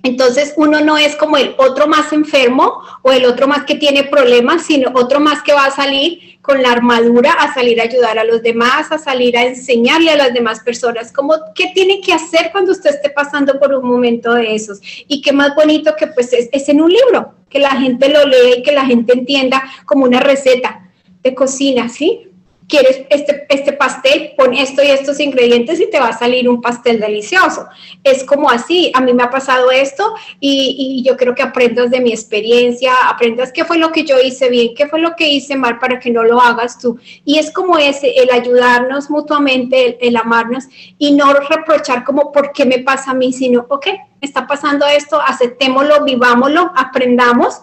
Entonces 0.02 0.54
uno 0.56 0.80
no 0.80 0.96
es 0.96 1.16
como 1.16 1.36
el 1.36 1.54
otro 1.58 1.86
más 1.86 2.12
enfermo 2.12 2.80
o 3.02 3.12
el 3.12 3.24
otro 3.24 3.48
más 3.48 3.64
que 3.64 3.74
tiene 3.74 4.04
problemas, 4.04 4.64
sino 4.64 4.92
otro 4.94 5.20
más 5.20 5.42
que 5.42 5.52
va 5.52 5.66
a 5.66 5.70
salir 5.70 6.38
con 6.46 6.62
la 6.62 6.70
armadura 6.70 7.32
a 7.32 7.52
salir 7.52 7.80
a 7.80 7.84
ayudar 7.84 8.18
a 8.20 8.24
los 8.24 8.40
demás, 8.40 8.92
a 8.92 8.98
salir 8.98 9.36
a 9.36 9.44
enseñarle 9.44 10.12
a 10.12 10.16
las 10.16 10.32
demás 10.32 10.60
personas 10.60 11.12
como 11.12 11.34
qué 11.56 11.72
tiene 11.74 12.00
que 12.00 12.12
hacer 12.12 12.50
cuando 12.52 12.70
usted 12.70 12.90
esté 12.90 13.10
pasando 13.10 13.58
por 13.58 13.74
un 13.74 13.84
momento 13.84 14.32
de 14.34 14.54
esos. 14.54 14.80
Y 15.08 15.20
qué 15.22 15.32
más 15.32 15.56
bonito 15.56 15.94
que 15.98 16.06
pues 16.06 16.32
es, 16.32 16.48
es 16.52 16.68
en 16.68 16.80
un 16.80 16.92
libro, 16.92 17.34
que 17.50 17.58
la 17.58 17.72
gente 17.72 18.08
lo 18.08 18.24
lea 18.24 18.58
y 18.58 18.62
que 18.62 18.70
la 18.70 18.86
gente 18.86 19.12
entienda 19.12 19.60
como 19.86 20.04
una 20.04 20.20
receta 20.20 20.88
de 21.22 21.34
cocina, 21.34 21.88
¿sí? 21.88 22.25
Quieres 22.68 23.02
este, 23.10 23.46
este 23.48 23.72
pastel, 23.72 24.32
pon 24.36 24.54
esto 24.54 24.82
y 24.82 24.88
estos 24.88 25.20
ingredientes 25.20 25.80
y 25.80 25.88
te 25.90 26.00
va 26.00 26.08
a 26.08 26.18
salir 26.18 26.48
un 26.48 26.60
pastel 26.60 27.00
delicioso. 27.00 27.66
Es 28.02 28.24
como 28.24 28.50
así, 28.50 28.90
a 28.94 29.00
mí 29.00 29.14
me 29.14 29.22
ha 29.22 29.30
pasado 29.30 29.70
esto 29.70 30.14
y, 30.40 31.02
yo 31.06 31.16
creo 31.16 31.34
que 31.34 31.42
aprendas 31.42 31.90
de 31.90 32.00
mi 32.00 32.10
experiencia, 32.10 32.92
aprendas 33.08 33.52
qué 33.52 33.64
fue 33.64 33.78
lo 33.78 33.92
que 33.92 34.04
yo 34.04 34.18
hice 34.18 34.48
bien, 34.48 34.74
qué 34.74 34.86
fue 34.86 35.00
lo 35.00 35.14
que 35.14 35.28
hice 35.28 35.56
mal 35.56 35.78
para 35.78 36.00
que 36.00 36.10
no 36.10 36.24
lo 36.24 36.40
hagas 36.40 36.78
tú. 36.78 36.98
Y 37.24 37.38
es 37.38 37.52
como 37.52 37.78
ese, 37.78 38.10
el 38.18 38.30
ayudarnos 38.30 39.10
mutuamente, 39.10 39.98
el, 40.06 40.16
amarnos 40.16 40.64
y 40.98 41.12
no 41.12 41.32
reprochar 41.34 42.02
como 42.04 42.32
por 42.32 42.52
qué 42.52 42.64
me 42.64 42.80
pasa 42.80 43.12
a 43.12 43.14
mí, 43.14 43.32
sino, 43.32 43.66
ok, 43.68 43.86
está 44.20 44.46
pasando 44.46 44.86
esto, 44.86 45.20
aceptémoslo, 45.20 46.04
vivámoslo, 46.04 46.72
aprendamos 46.74 47.60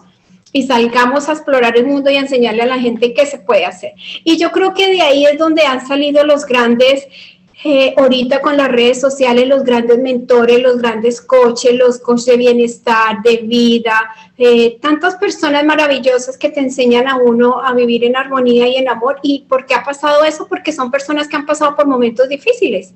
y 0.54 0.62
salgamos 0.62 1.28
a 1.28 1.32
explorar 1.32 1.76
el 1.76 1.84
mundo 1.84 2.10
y 2.10 2.16
a 2.16 2.20
enseñarle 2.20 2.62
a 2.62 2.66
la 2.66 2.78
gente 2.78 3.12
qué 3.12 3.26
se 3.26 3.38
puede 3.38 3.66
hacer. 3.66 3.92
Y 4.22 4.38
yo 4.38 4.52
creo 4.52 4.72
que 4.72 4.86
de 4.86 5.02
ahí 5.02 5.26
es 5.26 5.36
donde 5.36 5.62
han 5.62 5.84
salido 5.84 6.24
los 6.24 6.46
grandes, 6.46 7.08
eh, 7.64 7.92
ahorita 7.96 8.40
con 8.40 8.56
las 8.56 8.68
redes 8.68 9.00
sociales, 9.00 9.48
los 9.48 9.64
grandes 9.64 9.98
mentores, 9.98 10.62
los 10.62 10.78
grandes 10.78 11.20
coaches, 11.20 11.74
los 11.74 11.98
coaches 11.98 12.26
de 12.26 12.36
bienestar, 12.36 13.20
de 13.24 13.38
vida, 13.38 14.14
eh, 14.38 14.78
tantas 14.80 15.16
personas 15.16 15.64
maravillosas 15.64 16.38
que 16.38 16.50
te 16.50 16.60
enseñan 16.60 17.08
a 17.08 17.16
uno 17.16 17.60
a 17.60 17.74
vivir 17.74 18.04
en 18.04 18.14
armonía 18.14 18.68
y 18.68 18.76
en 18.76 18.88
amor. 18.88 19.18
¿Y 19.22 19.40
por 19.48 19.66
qué 19.66 19.74
ha 19.74 19.82
pasado 19.82 20.22
eso? 20.22 20.46
Porque 20.46 20.70
son 20.70 20.92
personas 20.92 21.26
que 21.26 21.34
han 21.34 21.46
pasado 21.46 21.74
por 21.74 21.88
momentos 21.88 22.28
difíciles 22.28 22.94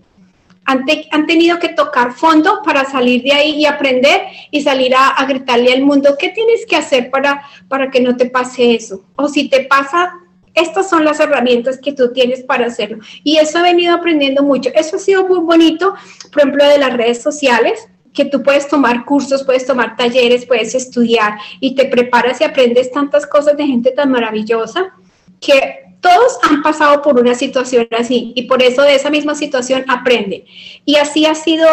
han, 0.68 1.26
tenido 1.26 1.59
que 1.59 1.70
tocar 1.70 2.12
fondo 2.12 2.61
para 2.62 2.85
salir 2.85 3.22
de 3.22 3.33
ahí 3.33 3.54
y 3.57 3.66
aprender 3.66 4.20
y 4.50 4.61
salir 4.61 4.94
a, 4.94 5.24
gritarle 5.24 5.72
al 5.72 5.83
mundo, 5.83 6.16
¿qué 6.18 6.28
tienes 6.28 6.66
que 6.66 6.76
hacer 6.76 7.11
para, 7.11 7.42
para 7.68 7.90
que 7.90 8.00
no 8.00 8.16
te 8.16 8.26
pase 8.26 8.74
eso? 8.74 9.02
O 9.16 9.28
si 9.28 9.48
te 9.48 9.64
pasa, 9.64 10.12
estas 10.52 10.90
son 10.90 11.07
las 11.07 11.20
herramientas 11.20 11.78
que 11.83 11.92
tú 11.92 12.12
tienes 12.12 12.42
para 12.42 12.66
hacerlo. 12.66 12.98
Y 13.24 13.38
eso 13.38 13.59
he 13.59 13.62
venido 13.62 13.94
aprendiendo 13.94 14.42
mucho. 14.42 14.70
Eso 14.74 14.96
ha 14.96 14.98
sido 14.98 15.26
muy 15.26 15.40
bonito, 15.40 15.94
por 16.31 16.42
ejemplo, 16.42 16.66
de 16.66 16.78
las 16.78 16.94
redes 16.94 17.22
sociales 17.22 17.88
que 18.12 18.26
tú 18.26 18.42
puedes 18.42 18.68
tomar 18.68 19.07
cursos, 19.07 19.44
puedes 19.44 19.64
tomar 19.64 19.96
talleres, 19.96 20.44
puedes 20.44 20.74
estudiar 20.74 21.38
y 21.61 21.74
te 21.74 21.87
preparas 21.87 22.40
y 22.40 22.44
aprendes 22.44 22.90
tantas 22.90 23.26
cosas 23.26 23.57
de 23.57 23.66
gente 23.66 23.92
tan 23.92 24.11
maravillosa 24.11 24.92
que 25.40 25.88
todos 26.00 26.38
han 26.42 26.62
pasado 26.62 27.02
por 27.02 27.20
una 27.20 27.34
situación 27.34 27.88
así 27.98 28.32
y 28.37 28.42
por 28.42 28.62
eso 28.62 28.82
de 28.82 28.94
esa 28.94 29.11
misma 29.11 29.34
situación 29.34 29.84
aprenden. 29.88 30.44
Y 30.84 30.96
así 30.96 31.26
ha 31.26 31.34
sido 31.34 31.66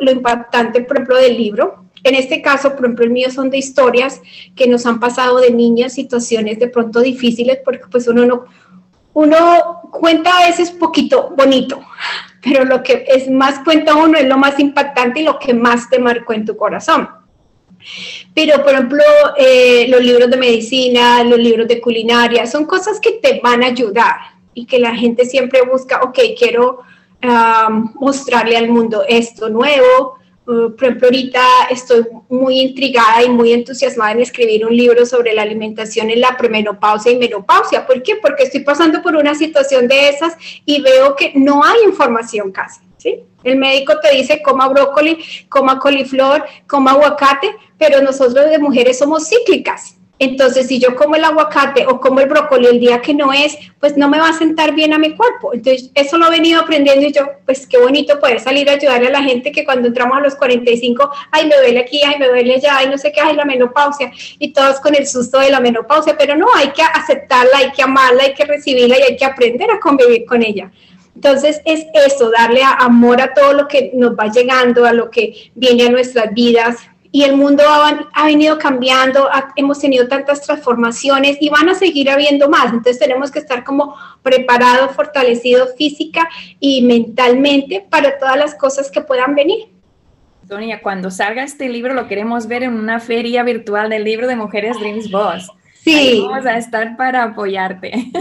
lo, 0.00 0.10
impactante, 0.10 0.82
por 0.82 0.96
ejemplo, 0.96 1.16
del 1.16 1.36
libro. 1.36 1.84
En 2.02 2.14
este 2.14 2.40
caso, 2.42 2.74
por 2.74 2.84
ejemplo, 2.84 3.04
el 3.04 3.10
mío 3.10 3.30
son 3.30 3.50
de 3.50 3.58
historias 3.58 4.20
que 4.56 4.66
nos 4.66 4.86
han 4.86 5.00
pasado 5.00 5.38
de 5.38 5.50
niñas, 5.50 5.94
situaciones 5.94 6.58
de 6.58 6.68
pronto 6.68 7.00
difíciles, 7.00 7.58
porque 7.64 7.84
pues 7.90 8.08
uno 8.08 8.24
no, 8.24 8.44
uno 9.12 9.82
cuenta 9.90 10.38
a 10.38 10.46
veces 10.46 10.70
poquito 10.70 11.34
bonito, 11.36 11.80
pero 12.42 12.64
lo 12.64 12.82
que 12.82 13.04
es 13.06 13.30
más 13.30 13.62
cuenta 13.64 13.96
uno 13.96 14.16
es 14.16 14.26
lo 14.26 14.38
más 14.38 14.58
impactante 14.58 15.20
y 15.20 15.24
lo 15.24 15.38
que 15.38 15.52
más 15.52 15.90
te 15.90 15.98
marcó 15.98 16.32
en 16.32 16.46
tu 16.46 16.56
corazón. 16.56 17.08
Pero, 18.34 18.62
por 18.62 18.72
ejemplo, 18.72 19.02
eh, 19.36 19.86
los 19.88 20.02
libros 20.02 20.30
de 20.30 20.36
medicina, 20.36 21.24
los 21.24 21.38
libros 21.38 21.66
de 21.68 21.80
culinaria, 21.80 22.46
son 22.46 22.66
cosas 22.66 23.00
que 23.00 23.12
te 23.12 23.40
van 23.42 23.62
a 23.62 23.66
ayudar 23.66 24.16
y 24.54 24.66
que 24.66 24.78
la 24.78 24.94
gente 24.94 25.24
siempre 25.24 25.62
busca, 25.62 26.00
ok, 26.02 26.18
quiero 26.38 26.80
mostrarle 27.96 28.56
al 28.56 28.70
mundo 28.70 29.04
esto 29.06 29.50
nuevo, 29.50 30.14
por 30.50 30.84
ejemplo, 30.84 31.06
ahorita 31.06 31.40
estoy 31.70 32.06
muy 32.28 32.60
intrigada 32.60 33.22
y 33.22 33.28
muy 33.28 33.52
entusiasmada 33.52 34.12
en 34.12 34.20
escribir 34.20 34.66
un 34.66 34.76
libro 34.76 35.06
sobre 35.06 35.32
la 35.32 35.42
alimentación 35.42 36.10
en 36.10 36.20
la 36.20 36.36
premenopausia 36.36 37.12
y 37.12 37.16
menopausia. 37.16 37.86
¿Por 37.86 38.02
qué? 38.02 38.16
Porque 38.16 38.44
estoy 38.44 38.60
pasando 38.60 39.00
por 39.00 39.14
una 39.14 39.34
situación 39.34 39.86
de 39.86 40.08
esas 40.08 40.34
y 40.64 40.82
veo 40.82 41.14
que 41.14 41.32
no 41.36 41.62
hay 41.62 41.84
información 41.84 42.50
casi. 42.50 42.80
El 43.42 43.56
médico 43.56 43.94
te 44.00 44.14
dice 44.14 44.42
coma 44.42 44.68
brócoli, 44.68 45.24
coma 45.48 45.78
coliflor, 45.78 46.44
coma 46.66 46.92
aguacate, 46.92 47.54
pero 47.78 48.02
nosotros 48.02 48.50
de 48.50 48.58
mujeres 48.58 48.98
somos 48.98 49.28
cíclicas. 49.28 49.99
Entonces, 50.20 50.66
si 50.66 50.78
yo 50.78 50.94
como 50.96 51.16
el 51.16 51.24
aguacate 51.24 51.86
o 51.86 51.98
como 51.98 52.20
el 52.20 52.28
brócoli 52.28 52.66
el 52.66 52.78
día 52.78 53.00
que 53.00 53.14
no 53.14 53.32
es, 53.32 53.56
pues 53.80 53.96
no 53.96 54.06
me 54.10 54.18
va 54.18 54.28
a 54.28 54.32
sentar 54.34 54.74
bien 54.74 54.92
a 54.92 54.98
mi 54.98 55.16
cuerpo. 55.16 55.54
Entonces, 55.54 55.90
eso 55.94 56.18
lo 56.18 56.26
he 56.26 56.30
venido 56.30 56.60
aprendiendo 56.60 57.06
y 57.06 57.12
yo, 57.12 57.22
pues 57.46 57.66
qué 57.66 57.78
bonito 57.78 58.20
poder 58.20 58.38
salir 58.38 58.68
a 58.68 58.74
ayudarle 58.74 59.08
a 59.08 59.12
la 59.12 59.22
gente 59.22 59.50
que 59.50 59.64
cuando 59.64 59.88
entramos 59.88 60.18
a 60.18 60.20
los 60.20 60.34
45, 60.34 61.10
ay, 61.30 61.46
me 61.46 61.56
duele 61.56 61.80
aquí, 61.80 62.02
ay, 62.06 62.16
me 62.18 62.28
duele 62.28 62.56
allá, 62.56 62.76
ay, 62.76 62.90
no 62.90 62.98
sé 62.98 63.12
qué, 63.12 63.20
ay, 63.22 63.34
la 63.34 63.46
menopausia, 63.46 64.12
y 64.38 64.52
todos 64.52 64.78
con 64.80 64.94
el 64.94 65.06
susto 65.06 65.38
de 65.38 65.50
la 65.50 65.58
menopausia, 65.58 66.14
pero 66.18 66.36
no, 66.36 66.48
hay 66.54 66.68
que 66.68 66.82
aceptarla, 66.82 67.56
hay 67.56 67.72
que 67.72 67.82
amarla, 67.82 68.24
hay 68.24 68.34
que 68.34 68.44
recibirla 68.44 68.98
y 68.98 69.02
hay 69.02 69.16
que 69.16 69.24
aprender 69.24 69.70
a 69.70 69.80
convivir 69.80 70.26
con 70.26 70.42
ella. 70.42 70.70
Entonces 71.14 71.62
es 71.64 71.86
eso, 71.94 72.30
darle 72.30 72.60
amor 72.62 73.22
a 73.22 73.32
todo 73.32 73.54
lo 73.54 73.68
que 73.68 73.90
nos 73.94 74.12
va 74.12 74.26
llegando, 74.26 74.84
a 74.84 74.92
lo 74.92 75.10
que 75.10 75.50
viene 75.54 75.86
a 75.86 75.90
nuestras 75.90 76.34
vidas, 76.34 76.76
y 77.12 77.24
el 77.24 77.36
mundo 77.36 77.64
ha, 77.66 78.24
venido 78.24 78.58
cambiando, 78.58 79.28
hemos 79.56 79.80
tenido 79.80 80.06
tantas 80.06 80.42
transformaciones 80.42 81.38
y 81.40 81.48
van 81.48 81.68
a 81.68 81.74
seguir 81.74 82.08
habiendo 82.08 82.48
más. 82.48 82.66
Entonces 82.66 82.98
tenemos 82.98 83.30
que 83.30 83.40
estar 83.40 83.64
como 83.64 83.96
preparados, 84.22 84.94
fortalecidos 84.94 85.74
física 85.76 86.28
y 86.60 86.82
mentalmente 86.82 87.84
para 87.88 88.18
todas 88.18 88.36
las 88.36 88.54
cosas 88.54 88.90
que 88.90 89.00
puedan 89.00 89.34
venir. 89.34 89.68
Sonia, 90.46 90.80
cuando 90.82 91.10
salga 91.10 91.42
este 91.42 91.68
libro 91.68 91.94
lo 91.94 92.08
queremos 92.08 92.46
ver 92.46 92.62
en 92.62 92.74
una 92.74 93.00
feria 93.00 93.42
virtual 93.42 93.90
del 93.90 94.04
libro 94.04 94.26
de 94.26 94.36
Mujeres 94.36 94.78
Dreams 94.78 95.10
Boss. 95.10 95.50
Sí. 95.82 96.22
vamos 96.26 96.46
a 96.46 96.58
estar 96.58 96.96
para 96.96 97.24
apoyarte. 97.24 97.92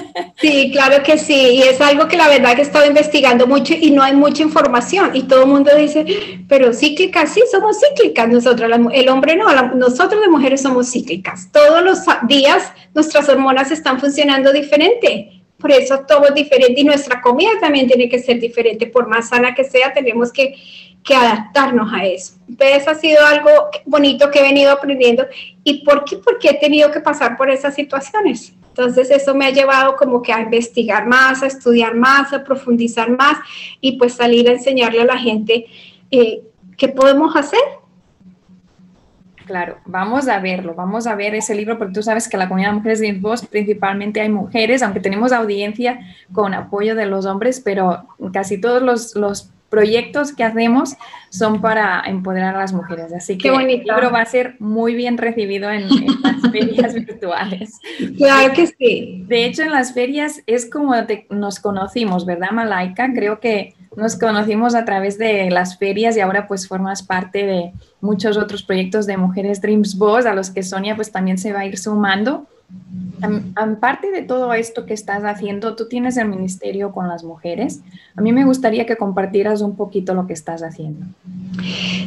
Sí, 0.41 0.72
claro 0.72 1.04
que 1.04 1.17
sí. 1.17 1.34
Y 1.34 1.63
es 1.63 1.82
algo 1.82 2.08
que 2.08 2.15
la 2.15 2.30
verdad 2.30 2.56
que 2.56 2.62
he 2.62 2.63
estado 2.63 2.86
investigando 2.86 3.45
mucho 3.45 3.74
y 3.78 3.91
no 3.91 4.02
hay 4.02 4.15
mucha 4.15 4.41
información. 4.41 5.12
Y 5.13 5.24
todo 5.24 5.41
el 5.41 5.50
mundo 5.50 5.69
dice, 5.76 6.06
pero 6.48 6.72
cíclicas, 6.72 7.34
sí, 7.34 7.41
somos 7.52 7.78
cíclicas. 7.78 8.30
Nosotros, 8.30 8.72
el 8.93 9.10
hombre 9.10 9.36
no, 9.36 9.52
nosotros 9.76 10.22
de 10.22 10.30
mujeres 10.30 10.62
somos 10.62 10.89
cíclicas. 10.89 11.50
Todos 11.52 11.84
los 11.84 12.00
días 12.30 12.72
nuestras 12.95 13.28
hormonas 13.28 13.69
están 13.72 14.00
funcionando 14.00 14.54
diferente. 14.54 15.41
Por 15.58 15.74
eso 15.74 16.06
todo 16.08 16.28
es 16.28 16.36
diferente 16.36 16.80
y 16.80 16.86
nuestra 16.86 17.19
comida 17.19 17.52
también 17.60 17.86
tiene 17.86 18.08
que 18.08 18.19
ser 18.19 18.39
diferente. 18.39 18.88
Por 18.88 19.10
más 19.10 19.28
sana 19.28 19.54
que 19.54 19.65
sea, 19.65 19.91
tenemos 19.91 20.32
que 20.32 20.56
que 21.04 21.16
adaptarnos 21.16 21.92
a 21.94 22.06
eso. 22.06 22.34
Entonces 22.48 22.88
ha 22.88 22.96
sido 22.96 23.26
algo 23.26 23.50
bonito 23.86 24.30
que 24.32 24.40
he 24.40 24.44
venido 24.44 24.72
aprendiendo. 24.72 25.26
¿Y 25.64 25.84
por 25.84 26.04
qué? 26.04 26.18
Porque 26.18 26.50
he 26.50 26.60
tenido 26.60 26.92
que 26.92 27.00
pasar 27.00 27.38
por 27.38 27.50
esas 27.50 27.76
situaciones. 27.76 28.54
Entonces 28.70 29.12
eso 29.12 29.36
me 29.36 29.46
ha 29.46 29.50
llevado 29.50 29.96
como 29.96 30.22
que 30.22 30.32
a 30.32 30.42
investigar 30.42 31.06
más, 31.06 31.44
a 31.44 31.48
estudiar 31.48 31.96
más, 31.96 32.32
a 32.32 32.44
profundizar 32.44 33.10
más 33.10 33.38
y 33.82 33.98
pues 33.98 34.14
salir 34.14 34.48
a 34.50 34.54
enseñarle 34.54 35.02
a 35.02 35.06
la 35.06 35.18
gente 35.18 35.66
eh, 36.12 36.42
qué 36.78 36.88
podemos 36.88 37.36
hacer. 37.36 37.60
Claro, 39.46 39.80
vamos 39.86 40.28
a 40.28 40.40
verlo, 40.40 40.76
vamos 40.76 41.08
a 41.08 41.16
ver 41.16 41.34
ese 41.34 41.56
libro 41.56 41.78
porque 41.80 41.96
tú 41.96 42.04
sabes 42.04 42.30
que 42.30 42.38
la 42.38 42.48
comunidad 42.48 42.70
de 42.70 42.76
mujeres 42.76 43.00
de 43.00 43.14
voz 43.14 43.46
principalmente 43.48 44.22
hay 44.22 44.30
mujeres, 44.30 44.84
aunque 44.84 45.00
tenemos 45.00 45.32
audiencia 45.32 46.00
con 46.32 46.54
apoyo 46.54 46.94
de 46.94 47.08
los 47.08 47.26
hombres, 47.26 47.60
pero 47.60 48.06
casi 48.32 48.62
todos 48.62 48.84
los, 48.84 49.16
los 49.16 49.50
proyectos 49.70 50.34
que 50.34 50.44
hacemos 50.44 50.96
son 51.30 51.62
para 51.62 52.02
empoderar 52.06 52.56
a 52.56 52.60
las 52.60 52.74
mujeres. 52.74 53.14
Así 53.14 53.38
que 53.38 53.50
el 53.50 53.68
libro 53.68 54.12
va 54.12 54.22
a 54.22 54.26
ser 54.26 54.56
muy 54.60 54.96
bien 54.96 55.18
recibido 55.18 55.70
en, 55.70 55.88
las 55.88 56.42
ferias 56.52 56.94
virtuales. 56.94 57.80
Claro 58.18 58.54
que 58.54 58.68
sí. 58.68 59.24
De 59.28 59.46
hecho, 59.46 59.64
en 59.64 59.72
las 59.72 59.94
ferias 59.94 60.42
es 60.48 60.70
como 60.70 60.94
nos 61.30 61.60
conocimos, 61.60 62.26
¿verdad, 62.26 62.52
Malaika? 62.52 63.12
Creo 63.14 63.40
que 63.40 63.76
nos 63.96 64.18
conocimos 64.18 64.76
a 64.76 64.86
través 64.86 65.18
de 65.18 65.50
las 65.52 65.78
ferias 65.78 66.16
y 66.18 66.22
ahora 66.22 66.48
pues 66.48 66.68
formas 66.68 67.04
parte 67.04 67.46
de 67.46 67.72
muchos 68.02 68.38
otros 68.38 68.64
proyectos 68.64 69.06
de 69.06 69.18
Mujeres 69.18 69.62
Dreams 69.62 69.98
Boss 69.98 70.26
a 70.26 70.34
los 70.34 70.50
que 70.50 70.64
Sonia 70.64 70.96
pues 70.96 71.12
también 71.12 71.38
se 71.38 71.54
va 71.54 71.62
a 71.62 71.66
ir 71.66 71.78
sumando. 71.78 72.48
Aparte 73.56 74.12
de 74.12 74.22
todo 74.22 74.54
esto 74.54 74.86
que 74.86 74.94
estás 74.94 75.24
haciendo, 75.24 75.76
tú 75.76 75.88
tienes 75.88 76.16
el 76.18 76.30
ministerio 76.30 76.92
con 76.94 77.08
las 77.08 77.24
mujeres. 77.24 77.82
A 78.16 78.22
mí 78.22 78.32
me 78.32 78.46
gustaría 78.46 78.86
que 78.86 78.96
compartieras 78.96 79.62
un 79.62 79.76
poquito 79.76 80.14
lo 80.14 80.26
que 80.26 80.34
estás 80.34 80.64
haciendo. 80.64 81.06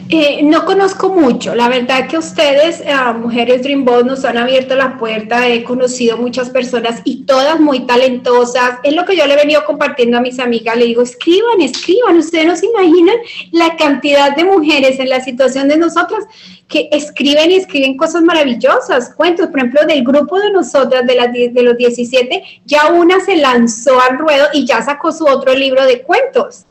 Eh, 0.09 0.43
no 0.43 0.65
conozco 0.65 1.11
mucho. 1.11 1.55
La 1.55 1.69
verdad 1.69 2.09
que 2.09 2.17
ustedes, 2.17 2.83
Mujeres 3.21 3.63
Dream 3.63 3.85
nos 3.85 4.25
han 4.25 4.39
abierto 4.39 4.75
la 4.75 4.97
puerta. 4.97 5.49
He 5.49 5.65
conocido 5.65 6.17
muchas 6.17 6.49
personas 6.49 7.03
y 7.05 7.25
todas 7.25 7.61
muy 7.61 7.81
talentosas. 7.87 8.79
Es 8.83 8.95
lo 8.95 9.05
que 9.05 9.17
yo 9.17 9.27
le 9.27 9.35
he 9.35 9.37
venido 9.37 9.65
compartiendo 9.65 10.17
a 10.17 10.21
mis 10.21 10.39
amigas. 10.39 10.77
Le 10.77 10.87
digo, 10.87 11.03
escriban, 11.03 11.61
escriban. 11.61 12.17
Ustedes 12.17 12.47
no 12.47 12.57
se 12.57 12.67
imaginan 12.67 13.17
la 13.51 13.77
cantidad 13.77 14.35
de 14.35 14.45
mujeres 14.45 14.99
en 14.99 15.11
la 15.11 15.21
situación 15.21 15.69
de 15.69 15.77
nosotras 15.77 16.25
que 16.73 16.89
escriben 16.91 17.51
y 17.51 17.57
escriben 17.57 17.99
cosas 17.99 18.23
maravillosas, 18.23 19.15
cuentos, 19.15 19.49
por 19.49 19.59
ejemplo, 19.59 19.83
del 19.87 20.03
grupo 20.03 20.41
de 20.41 20.51
nosotras, 20.51 21.07
de, 21.07 21.15
las, 21.15 21.33
de 21.33 21.63
los 21.63 21.77
17, 21.77 22.43
ya 22.65 22.91
una 22.91 23.21
se 23.21 23.37
lanzó 23.37 24.01
al 24.01 24.19
ruedo 24.19 24.47
y 24.55 24.65
ya 24.65 24.81
sacó 24.81 25.13
su 25.13 25.27
otro 25.27 25.55
libro 25.55 25.85
de 25.85 26.03
cuentos. 26.03 26.65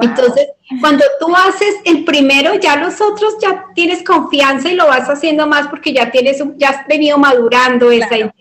Entonces, 0.00 0.48
cuando 0.80 1.04
tú 1.20 1.34
haces 1.34 1.74
el 1.84 2.04
primero, 2.04 2.54
ya 2.54 2.76
los 2.76 3.00
otros 3.00 3.36
ya 3.40 3.66
tienes 3.74 4.04
confianza 4.04 4.68
y 4.68 4.74
lo 4.74 4.86
vas 4.86 5.08
haciendo 5.08 5.46
más 5.46 5.68
porque 5.68 5.92
ya 5.92 6.10
tienes, 6.10 6.42
ya 6.56 6.70
has 6.70 6.86
venido 6.86 7.16
madurando 7.16 7.90
esa 7.90 8.16
idea. 8.16 8.34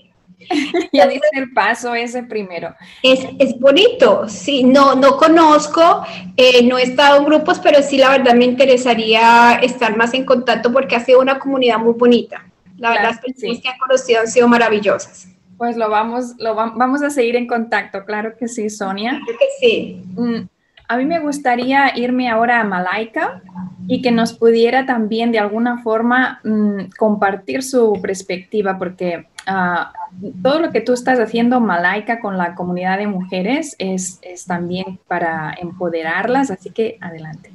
ya 0.93 1.07
dice 1.07 1.27
el 1.33 1.51
paso 1.53 1.95
ese 1.95 2.23
primero. 2.23 2.75
Es, 3.03 3.25
es 3.39 3.59
bonito, 3.59 4.27
sí, 4.27 4.63
no, 4.63 4.95
no 4.95 5.17
conozco, 5.17 6.03
eh, 6.37 6.65
no 6.65 6.77
he 6.77 6.83
estado 6.83 7.17
en 7.17 7.25
grupos, 7.25 7.59
pero 7.59 7.81
sí 7.81 7.97
la 7.97 8.09
verdad 8.09 8.33
me 8.33 8.45
interesaría 8.45 9.59
estar 9.61 9.95
más 9.97 10.13
en 10.13 10.25
contacto 10.25 10.71
porque 10.71 10.95
ha 10.95 11.03
sido 11.03 11.19
una 11.19 11.39
comunidad 11.39 11.79
muy 11.79 11.93
bonita. 11.93 12.45
La 12.77 12.91
verdad, 12.91 13.09
las 13.09 13.19
personas 13.19 13.59
que 13.61 13.67
han 13.67 13.77
conocido 13.77 14.21
han 14.21 14.27
sido 14.27 14.47
maravillosas. 14.47 15.27
Pues 15.57 15.75
lo 15.75 15.89
vamos, 15.89 16.35
lo 16.37 16.55
vamos 16.55 17.03
a 17.03 17.09
seguir 17.09 17.35
en 17.35 17.45
contacto, 17.45 18.05
claro 18.05 18.37
que 18.37 18.47
sí, 18.47 18.69
Sonia. 18.69 19.19
Creo 19.25 19.37
que 19.37 19.45
sí. 19.59 20.01
Mm, 20.15 20.47
a 20.87 20.97
mí 20.97 21.05
me 21.05 21.19
gustaría 21.19 21.95
irme 21.97 22.29
ahora 22.29 22.61
a 22.61 22.63
Malaika 22.63 23.43
y 23.87 24.01
que 24.01 24.11
nos 24.11 24.33
pudiera 24.33 24.85
también 24.85 25.31
de 25.31 25.39
alguna 25.39 25.83
forma 25.83 26.39
mm, 26.43 26.91
compartir 26.97 27.61
su 27.61 27.99
perspectiva, 28.01 28.77
porque 28.77 29.27
ah, 29.45 29.91
todo 30.41 30.59
lo 30.59 30.71
que 30.71 30.81
tú 30.81 30.93
estás 30.93 31.19
haciendo, 31.19 31.59
Malaika, 31.59 32.19
con 32.19 32.37
la 32.37 32.55
comunidad 32.55 32.97
de 32.97 33.07
mujeres 33.07 33.75
es, 33.79 34.19
también 34.47 34.99
para 35.07 35.53
empoderarlas, 35.59 36.51
así 36.51 36.69
que 36.71 36.97
adelante. 37.01 37.51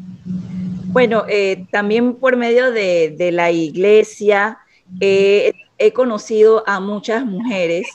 Bueno, 0.87 1.25
eh, 1.29 1.67
también 1.71 2.15
por 2.15 2.37
medio 2.37 2.71
de, 2.71 3.31
la 3.33 3.51
iglesia 3.51 4.59
he 5.79 5.93
conocido 5.93 6.63
a 6.67 6.81
muchas 6.81 7.25
mujeres 7.25 7.87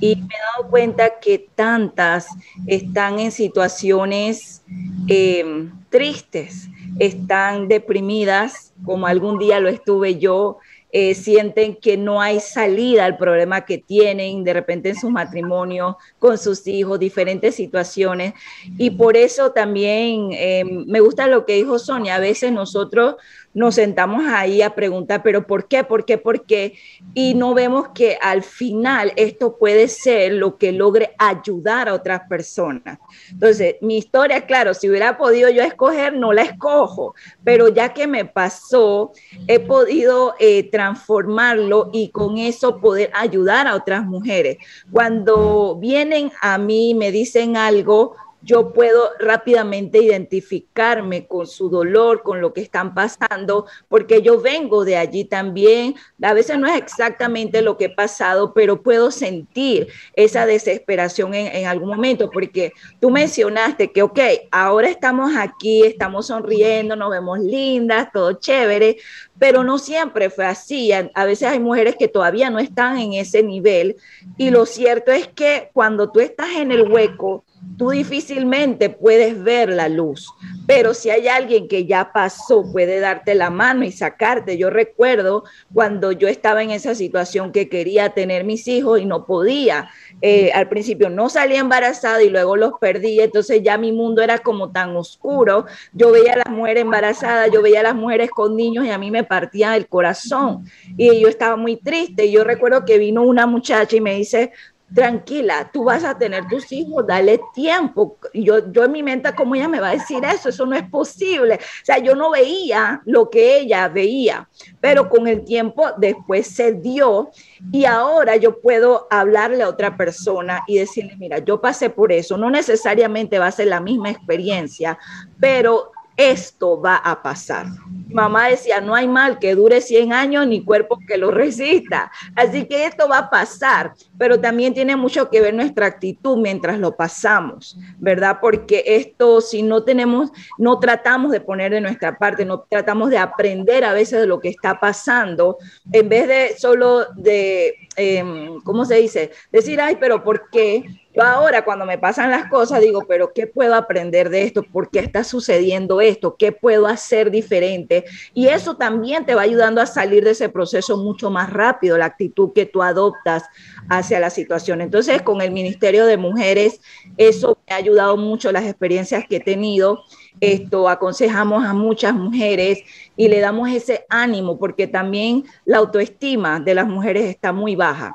y 0.00 0.16
me 0.16 0.22
he 0.24 0.56
dado 0.56 0.70
cuenta 0.70 1.20
que 1.20 1.46
tantas 1.54 2.26
están 2.66 3.20
en 3.20 3.30
situaciones 3.30 4.62
eh, 5.08 5.70
tristes, 5.90 6.68
están 6.98 7.68
deprimidas, 7.68 8.72
como 8.84 9.06
algún 9.06 9.38
día 9.38 9.60
lo 9.60 9.68
estuve 9.68 10.18
yo, 10.18 10.58
eh, 10.94 11.14
sienten 11.14 11.74
que 11.76 11.96
no 11.96 12.20
hay 12.20 12.38
salida 12.38 13.06
al 13.06 13.16
problema 13.16 13.64
que 13.64 13.78
tienen 13.78 14.44
de 14.44 14.52
repente 14.52 14.90
en 14.90 14.94
su 14.94 15.08
matrimonio, 15.08 15.96
con 16.18 16.36
sus 16.36 16.66
hijos, 16.66 16.98
diferentes 16.98 17.54
situaciones. 17.54 18.34
Y 18.76 18.90
por 18.90 19.16
eso 19.16 19.52
también 19.52 20.28
eh, 20.32 20.64
me 20.64 21.00
gusta 21.00 21.26
lo 21.28 21.46
que 21.46 21.54
dijo 21.54 21.78
Sonia, 21.78 22.16
a 22.16 22.20
veces 22.20 22.52
nosotros 22.52 23.16
nos 23.54 23.74
sentamos 23.74 24.24
ahí 24.26 24.62
a 24.62 24.74
preguntar, 24.74 25.22
pero 25.22 25.46
¿por 25.46 25.68
qué? 25.68 25.84
¿Por 25.84 26.04
qué? 26.04 26.18
¿Por 26.18 26.46
qué? 26.46 26.78
Y 27.14 27.34
no 27.34 27.54
vemos 27.54 27.88
que 27.94 28.18
al 28.20 28.42
final 28.42 29.12
esto 29.16 29.58
puede 29.58 29.88
ser 29.88 30.32
lo 30.32 30.56
que 30.56 30.72
logre 30.72 31.14
ayudar 31.18 31.88
a 31.88 31.94
otras 31.94 32.22
personas. 32.28 32.98
Entonces, 33.30 33.76
mi 33.80 33.98
historia, 33.98 34.46
claro, 34.46 34.74
si 34.74 34.88
hubiera 34.88 35.18
podido 35.18 35.50
yo 35.50 35.62
escoger, 35.62 36.14
no 36.14 36.32
la 36.32 36.42
escojo, 36.42 37.14
pero 37.44 37.68
ya 37.68 37.92
que 37.92 38.06
me 38.06 38.24
pasó, 38.24 39.12
he 39.46 39.60
podido 39.60 40.34
eh, 40.38 40.70
transformarlo 40.70 41.90
y 41.92 42.10
con 42.10 42.38
eso 42.38 42.80
poder 42.80 43.10
ayudar 43.14 43.66
a 43.66 43.74
otras 43.74 44.04
mujeres. 44.04 44.58
Cuando 44.90 45.76
vienen 45.78 46.32
a 46.40 46.58
mí, 46.58 46.94
me 46.94 47.12
dicen 47.12 47.56
algo, 47.56 48.16
yo 48.42 48.72
puedo 48.72 49.10
rápidamente 49.18 49.98
identificarme 49.98 51.26
con 51.26 51.46
su 51.46 51.68
dolor, 51.68 52.22
con 52.22 52.40
lo 52.40 52.52
que 52.52 52.60
están 52.60 52.94
pasando, 52.94 53.66
porque 53.88 54.22
yo 54.22 54.40
vengo 54.40 54.84
de 54.84 54.96
allí 54.96 55.24
también. 55.24 55.94
A 56.20 56.34
veces 56.34 56.58
no 56.58 56.66
es 56.66 56.76
exactamente 56.76 57.62
lo 57.62 57.76
que 57.76 57.86
he 57.86 57.90
pasado, 57.90 58.52
pero 58.52 58.82
puedo 58.82 59.10
sentir 59.10 59.88
esa 60.14 60.46
desesperación 60.46 61.34
en, 61.34 61.66
algún 61.66 61.90
momento, 61.90 62.30
porque 62.30 62.72
tú 63.00 63.10
mencionaste 63.10 63.92
que, 63.92 64.02
ok, 64.02 64.18
ahora 64.50 64.88
estamos 64.88 65.32
aquí, 65.36 65.84
estamos 65.84 66.26
sonriendo, 66.26 66.96
nos 66.96 67.10
vemos 67.10 67.38
lindas, 67.38 68.10
todo 68.12 68.32
chévere, 68.32 68.96
pero 69.38 69.62
no 69.62 69.78
siempre 69.78 70.30
fue 70.30 70.46
así. 70.46 70.90
A, 70.92 71.24
veces 71.24 71.48
hay 71.48 71.60
mujeres 71.60 71.96
que 71.96 72.08
todavía 72.08 72.50
no 72.50 72.58
están 72.58 72.98
en 72.98 73.14
ese 73.14 73.42
nivel 73.42 73.96
y 74.36 74.50
lo 74.50 74.66
cierto 74.66 75.12
es 75.12 75.28
que 75.28 75.70
cuando 75.72 76.10
tú 76.10 76.20
estás 76.20 76.50
en 76.56 76.72
el 76.72 76.90
hueco, 76.90 77.44
tú 77.76 77.90
difícilmente 77.90 78.90
puedes 78.90 79.42
ver 79.42 79.70
la 79.70 79.88
luz, 79.88 80.32
pero 80.66 80.94
si 80.94 81.10
hay 81.10 81.28
alguien 81.28 81.68
que 81.68 81.86
ya 81.86 82.12
pasó, 82.12 82.64
puede 82.70 83.00
darte 83.00 83.34
la 83.34 83.50
mano 83.50 83.84
y 83.84 83.92
sacarte. 83.92 84.56
Yo 84.56 84.70
recuerdo 84.70 85.44
cuando 85.72 86.12
yo 86.12 86.28
estaba 86.28 86.62
en 86.62 86.70
esa 86.70 86.94
situación 86.94 87.52
que 87.52 87.68
quería 87.68 88.10
tener 88.10 88.44
mis 88.44 88.68
hijos 88.68 89.00
y 89.00 89.06
no 89.06 89.26
podía. 89.26 89.90
Eh, 90.20 90.52
al 90.52 90.68
principio 90.68 91.10
no 91.10 91.28
salía 91.28 91.60
embarazada 91.60 92.22
y 92.22 92.30
luego 92.30 92.56
los 92.56 92.74
perdí, 92.80 93.20
entonces 93.20 93.62
ya 93.62 93.78
mi 93.78 93.92
mundo 93.92 94.22
era 94.22 94.38
como 94.38 94.70
tan 94.70 94.96
oscuro. 94.96 95.66
Yo 95.92 96.12
veía 96.12 96.34
a 96.34 96.36
las 96.36 96.50
mujeres 96.50 96.82
embarazadas, 96.82 97.50
yo 97.52 97.62
veía 97.62 97.80
a 97.80 97.84
las 97.84 97.94
mujeres 97.94 98.30
con 98.30 98.56
niños 98.56 98.84
y 98.84 98.90
a 98.90 98.98
mí 98.98 99.10
me 99.10 99.24
partía 99.24 99.76
el 99.76 99.88
corazón 99.88 100.64
y 100.96 101.20
yo 101.20 101.28
estaba 101.28 101.56
muy 101.56 101.76
triste. 101.76 102.26
Y 102.26 102.32
yo 102.32 102.44
recuerdo 102.44 102.84
que 102.84 102.98
vino 102.98 103.22
una 103.22 103.46
muchacha 103.46 103.96
y 103.96 104.00
me 104.00 104.14
dice, 104.14 104.52
tranquila, 104.94 105.70
tú 105.72 105.84
vas 105.84 106.04
a 106.04 106.16
tener 106.16 106.46
tus 106.48 106.70
hijos, 106.72 107.06
dale 107.06 107.40
tiempo. 107.54 108.18
Yo, 108.34 108.70
yo 108.70 108.84
en 108.84 108.92
mi 108.92 109.02
mente, 109.02 109.32
¿cómo 109.34 109.54
ella 109.54 109.68
me 109.68 109.80
va 109.80 109.90
a 109.90 109.92
decir 109.92 110.24
eso? 110.24 110.48
Eso 110.48 110.66
no 110.66 110.76
es 110.76 110.88
posible. 110.88 111.54
O 111.54 111.84
sea, 111.84 111.98
yo 111.98 112.14
no 112.14 112.30
veía 112.30 113.00
lo 113.04 113.30
que 113.30 113.58
ella 113.58 113.88
veía, 113.88 114.48
pero 114.80 115.08
con 115.08 115.26
el 115.26 115.44
tiempo 115.44 115.86
después 115.96 116.46
se 116.46 116.72
dio 116.72 117.30
y 117.72 117.84
ahora 117.84 118.36
yo 118.36 118.60
puedo 118.60 119.06
hablarle 119.10 119.62
a 119.62 119.68
otra 119.68 119.96
persona 119.96 120.62
y 120.66 120.78
decirle, 120.78 121.16
mira, 121.16 121.38
yo 121.38 121.60
pasé 121.60 121.90
por 121.90 122.12
eso. 122.12 122.36
No 122.36 122.50
necesariamente 122.50 123.38
va 123.38 123.46
a 123.46 123.52
ser 123.52 123.68
la 123.68 123.80
misma 123.80 124.10
experiencia, 124.10 124.98
pero 125.40 125.92
esto 126.16 126.80
va 126.80 126.96
a 126.96 127.22
pasar. 127.22 127.66
Mamá 128.08 128.48
decía, 128.48 128.80
no 128.80 128.94
hay 128.94 129.08
mal 129.08 129.38
que 129.38 129.54
dure 129.54 129.80
100 129.80 130.12
años 130.12 130.46
ni 130.46 130.62
cuerpo 130.62 130.98
que 131.06 131.16
lo 131.16 131.30
resista. 131.30 132.10
Así 132.36 132.66
que 132.66 132.84
esto 132.84 133.08
va 133.08 133.18
a 133.18 133.30
pasar, 133.30 133.94
pero 134.18 134.38
también 134.38 134.74
tiene 134.74 134.96
mucho 134.96 135.30
que 135.30 135.40
ver 135.40 135.54
nuestra 135.54 135.86
actitud 135.86 136.36
mientras 136.38 136.78
lo 136.78 136.94
pasamos, 136.94 137.78
¿verdad? 137.98 138.38
Porque 138.40 138.84
esto, 138.86 139.40
si 139.40 139.62
no 139.62 139.84
tenemos, 139.84 140.30
no 140.58 140.78
tratamos 140.78 141.32
de 141.32 141.40
poner 141.40 141.72
de 141.72 141.80
nuestra 141.80 142.18
parte, 142.18 142.44
no 142.44 142.66
tratamos 142.68 143.10
de 143.10 143.18
aprender 143.18 143.84
a 143.84 143.94
veces 143.94 144.20
de 144.20 144.26
lo 144.26 144.40
que 144.40 144.48
está 144.48 144.78
pasando, 144.78 145.56
en 145.90 146.08
vez 146.08 146.28
de 146.28 146.54
solo 146.58 147.06
de, 147.16 147.74
em, 147.96 148.60
¿cómo 148.60 148.84
se 148.84 148.96
dice? 148.96 149.32
Decir, 149.50 149.80
ay, 149.80 149.96
pero 149.98 150.22
¿por 150.22 150.50
qué? 150.50 150.84
Yo 151.14 151.22
ahora 151.22 151.64
cuando 151.64 151.84
me 151.84 151.98
pasan 151.98 152.30
las 152.30 152.48
cosas 152.48 152.80
digo, 152.80 153.02
pero 153.06 153.32
¿qué 153.34 153.46
puedo 153.46 153.74
aprender 153.74 154.30
de 154.30 154.44
esto? 154.44 154.62
¿Por 154.62 154.90
qué 154.90 155.00
está 155.00 155.24
sucediendo 155.24 156.00
esto? 156.00 156.36
¿Qué 156.38 156.52
puedo 156.52 156.86
hacer 156.86 157.30
diferente? 157.30 158.04
Y 158.32 158.46
eso 158.46 158.76
también 158.76 159.26
te 159.26 159.34
va 159.34 159.42
ayudando 159.42 159.82
a 159.82 159.86
salir 159.86 160.24
de 160.24 160.30
ese 160.30 160.48
proceso 160.48 160.96
mucho 160.96 161.30
más 161.30 161.50
rápido, 161.50 161.98
la 161.98 162.06
actitud 162.06 162.52
que 162.54 162.64
tú 162.64 162.82
adoptas 162.82 163.44
hacia 163.90 164.20
la 164.20 164.30
situación. 164.30 164.80
Entonces, 164.80 165.20
con 165.20 165.42
el 165.42 165.50
Ministerio 165.50 166.06
de 166.06 166.16
Mujeres, 166.16 166.80
eso 167.18 167.58
me 167.66 167.74
ha 167.74 167.78
ayudado 167.78 168.16
mucho 168.16 168.50
las 168.50 168.64
experiencias 168.64 169.24
que 169.28 169.36
he 169.36 169.40
tenido 169.40 170.04
esto 170.40 170.88
aconsejamos 170.88 171.64
a 171.64 171.72
muchas 171.72 172.14
mujeres 172.14 172.80
y 173.16 173.28
le 173.28 173.40
damos 173.40 173.70
ese 173.70 174.06
ánimo 174.08 174.58
porque 174.58 174.86
también 174.86 175.44
la 175.64 175.78
autoestima 175.78 176.58
de 176.58 176.74
las 176.74 176.88
mujeres 176.88 177.26
está 177.26 177.52
muy 177.52 177.76
baja. 177.76 178.14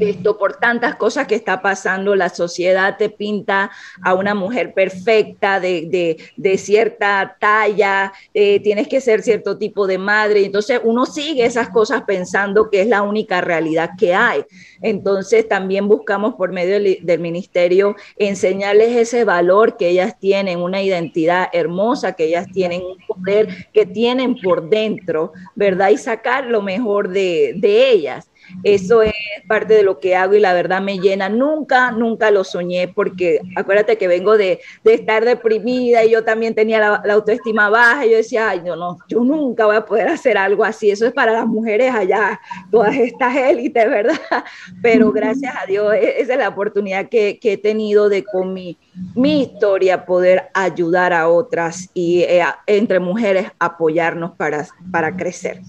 Esto 0.00 0.36
por 0.36 0.56
tantas 0.56 0.96
cosas 0.96 1.26
que 1.26 1.34
está 1.34 1.62
pasando, 1.62 1.83
la 2.14 2.28
sociedad 2.28 2.96
te 2.96 3.08
pinta 3.08 3.70
a 4.02 4.14
una 4.14 4.34
mujer 4.34 4.72
perfecta 4.74 5.60
de, 5.60 6.16
cierta 6.56 7.36
talla, 7.38 8.12
eh, 8.32 8.60
tienes 8.60 8.88
que 8.88 9.00
ser 9.00 9.22
cierto 9.22 9.58
tipo 9.58 9.86
de 9.86 9.98
madre, 9.98 10.44
entonces 10.44 10.80
uno 10.82 11.04
sigue 11.04 11.44
esas 11.44 11.68
cosas 11.68 12.02
pensando 12.02 12.70
que 12.70 12.80
es 12.80 12.86
la 12.86 13.02
única 13.02 13.40
realidad 13.40 13.90
que 13.98 14.14
hay. 14.14 14.44
Entonces 14.82 15.48
también 15.48 15.88
buscamos 15.88 16.34
por 16.34 16.52
medio 16.52 16.80
del 17.00 17.20
ministerio 17.20 17.96
enseñarles 18.16 18.96
ese 18.96 19.24
valor 19.24 19.76
que 19.76 19.88
ellas 19.88 20.18
tienen, 20.18 20.60
una 20.60 20.82
identidad 20.82 21.48
hermosa 21.52 22.12
que 22.12 22.24
ellas 22.24 22.46
tienen, 22.52 22.82
un 22.82 22.98
poder 23.06 23.68
que 23.72 23.86
tienen 23.86 24.36
por 24.40 24.68
dentro, 24.68 25.32
¿verdad? 25.54 25.90
Y 25.90 25.98
sacar 25.98 26.46
lo 26.46 26.62
mejor 26.62 27.08
de, 27.08 27.54
de 27.56 27.90
ellas. 27.90 28.30
Eso 28.62 29.02
es 29.02 29.12
parte 29.48 29.74
de 29.74 29.82
lo 29.82 30.00
que 30.00 30.16
hago 30.16 30.34
y 30.34 30.40
la 30.40 30.52
verdad 30.52 30.80
me 30.80 30.98
llena. 30.98 31.28
Nunca, 31.28 31.90
nunca 31.90 32.30
lo 32.30 32.44
soñé 32.44 32.88
porque 32.88 33.40
acuérdate 33.56 33.98
que 33.98 34.08
vengo 34.08 34.36
de, 34.36 34.60
de 34.82 34.94
estar 34.94 35.24
deprimida 35.24 36.04
y 36.04 36.10
yo 36.10 36.24
también 36.24 36.54
tenía 36.54 36.80
la, 36.80 37.14
autoestima 37.14 37.68
baja. 37.68 38.06
Y 38.06 38.10
yo 38.10 38.16
decía, 38.16 38.50
ay, 38.50 38.62
no, 38.64 38.76
no, 38.76 38.98
yo 39.08 39.20
nunca 39.20 39.66
voy 39.66 39.76
a 39.76 39.84
poder 39.84 40.08
hacer 40.08 40.38
algo 40.38 40.64
así. 40.64 40.90
Eso 40.90 41.06
es 41.06 41.12
para 41.12 41.32
las 41.32 41.46
mujeres 41.46 41.94
allá, 41.94 42.40
todas 42.70 42.94
estas 42.96 43.34
élites, 43.36 43.88
¿verdad? 43.88 44.18
Pero 44.82 45.12
gracias 45.12 45.54
a 45.60 45.66
Dios, 45.66 45.92
e, 45.94 46.20
esa 46.20 46.34
es 46.34 46.38
la 46.38 46.48
oportunidad 46.48 47.08
que, 47.08 47.38
que 47.38 47.54
he 47.54 47.58
tenido 47.58 48.08
de 48.08 48.24
con 48.24 48.52
mi, 48.52 48.78
mi 49.14 49.42
historia 49.42 50.06
poder 50.06 50.50
ayudar 50.54 51.12
a 51.12 51.28
otras 51.28 51.90
y 51.94 52.22
eh, 52.22 52.44
entre 52.66 53.00
mujeres 53.00 53.50
apoyarnos 53.58 54.32
para, 54.32 54.66
para 54.90 55.16
crecer. 55.16 55.60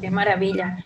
Qué 0.00 0.10
maravilla. 0.10 0.84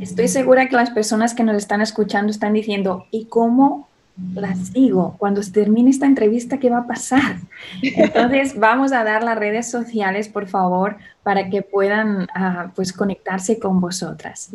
Estoy 0.00 0.28
segura 0.28 0.68
que 0.68 0.76
las 0.76 0.90
personas 0.90 1.34
que 1.34 1.44
nos 1.44 1.56
están 1.56 1.80
escuchando 1.80 2.30
están 2.30 2.52
diciendo, 2.52 3.06
¿y 3.10 3.26
cómo 3.26 3.88
las 4.34 4.68
sigo? 4.68 5.16
Cuando 5.18 5.42
se 5.42 5.52
termine 5.52 5.90
esta 5.90 6.06
entrevista, 6.06 6.58
¿qué 6.58 6.70
va 6.70 6.78
a 6.78 6.86
pasar? 6.86 7.36
Entonces, 7.82 8.54
vamos 8.58 8.92
a 8.92 9.04
dar 9.04 9.22
las 9.22 9.38
redes 9.38 9.70
sociales, 9.70 10.28
por 10.28 10.48
favor, 10.48 10.96
para 11.22 11.48
que 11.48 11.62
puedan 11.62 12.28
ah, 12.34 12.70
pues 12.74 12.92
conectarse 12.92 13.58
con 13.58 13.80
vosotras. 13.80 14.50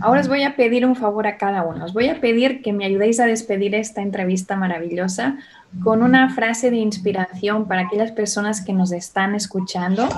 Ahora 0.00 0.20
os 0.20 0.28
voy 0.28 0.44
a 0.44 0.54
pedir 0.54 0.86
un 0.86 0.94
favor 0.94 1.26
a 1.26 1.38
cada 1.38 1.64
uno. 1.64 1.84
Os 1.84 1.92
voy 1.92 2.08
a 2.08 2.20
pedir 2.20 2.62
que 2.62 2.72
me 2.72 2.84
ayudéis 2.84 3.18
a 3.18 3.26
despedir 3.26 3.74
esta 3.74 4.00
entrevista 4.00 4.56
maravillosa 4.56 5.38
con 5.82 6.02
una 6.02 6.34
frase 6.34 6.70
de 6.70 6.76
inspiración 6.76 7.66
para 7.66 7.82
aquellas 7.82 8.12
personas 8.12 8.64
que 8.64 8.72
nos 8.72 8.92
están 8.92 9.34
escuchando. 9.34 10.08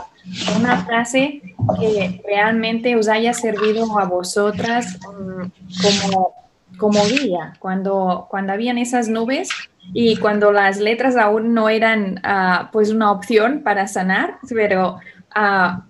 Una 0.57 0.85
frase 0.85 1.43
que 1.79 2.23
realmente 2.27 2.97
os 2.97 3.09
haya 3.09 3.35
servido 3.35 3.99
a 3.99 4.05
vosotras 4.05 4.99
mm, 4.99 5.43
como, 5.83 6.35
como 6.79 7.05
guía 7.05 7.55
cuando, 7.59 8.27
cuando 8.31 8.53
habían 8.53 8.79
esas 8.79 9.09
nubes 9.09 9.49
y 9.93 10.17
cuando 10.17 10.53
las 10.53 10.79
letras 10.79 11.17
aún 11.17 11.53
no 11.53 11.69
eran 11.69 12.21
ah, 12.23 12.69
pues 12.73 12.91
una 12.91 13.11
opción 13.11 13.63
para 13.65 13.89
sanar, 13.89 14.39
pero 14.49 14.99
uh, 15.37 15.90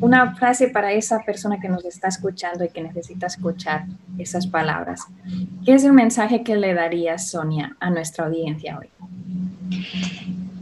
una 0.00 0.34
frase 0.36 0.68
para 0.68 0.92
esa 0.92 1.20
persona 1.20 1.58
que 1.60 1.68
nos 1.68 1.84
está 1.84 2.08
escuchando 2.08 2.64
y 2.64 2.68
que 2.68 2.80
necesita 2.80 3.26
escuchar 3.26 3.84
esas 4.18 4.46
palabras. 4.46 5.02
¿Qué 5.64 5.74
es 5.74 5.84
el 5.84 5.92
mensaje 5.92 6.42
que 6.42 6.56
le 6.56 6.74
darías, 6.74 7.30
Sonia, 7.30 7.76
a 7.80 7.90
nuestra 7.90 8.26
audiencia 8.26 8.78
hoy? 8.78 8.88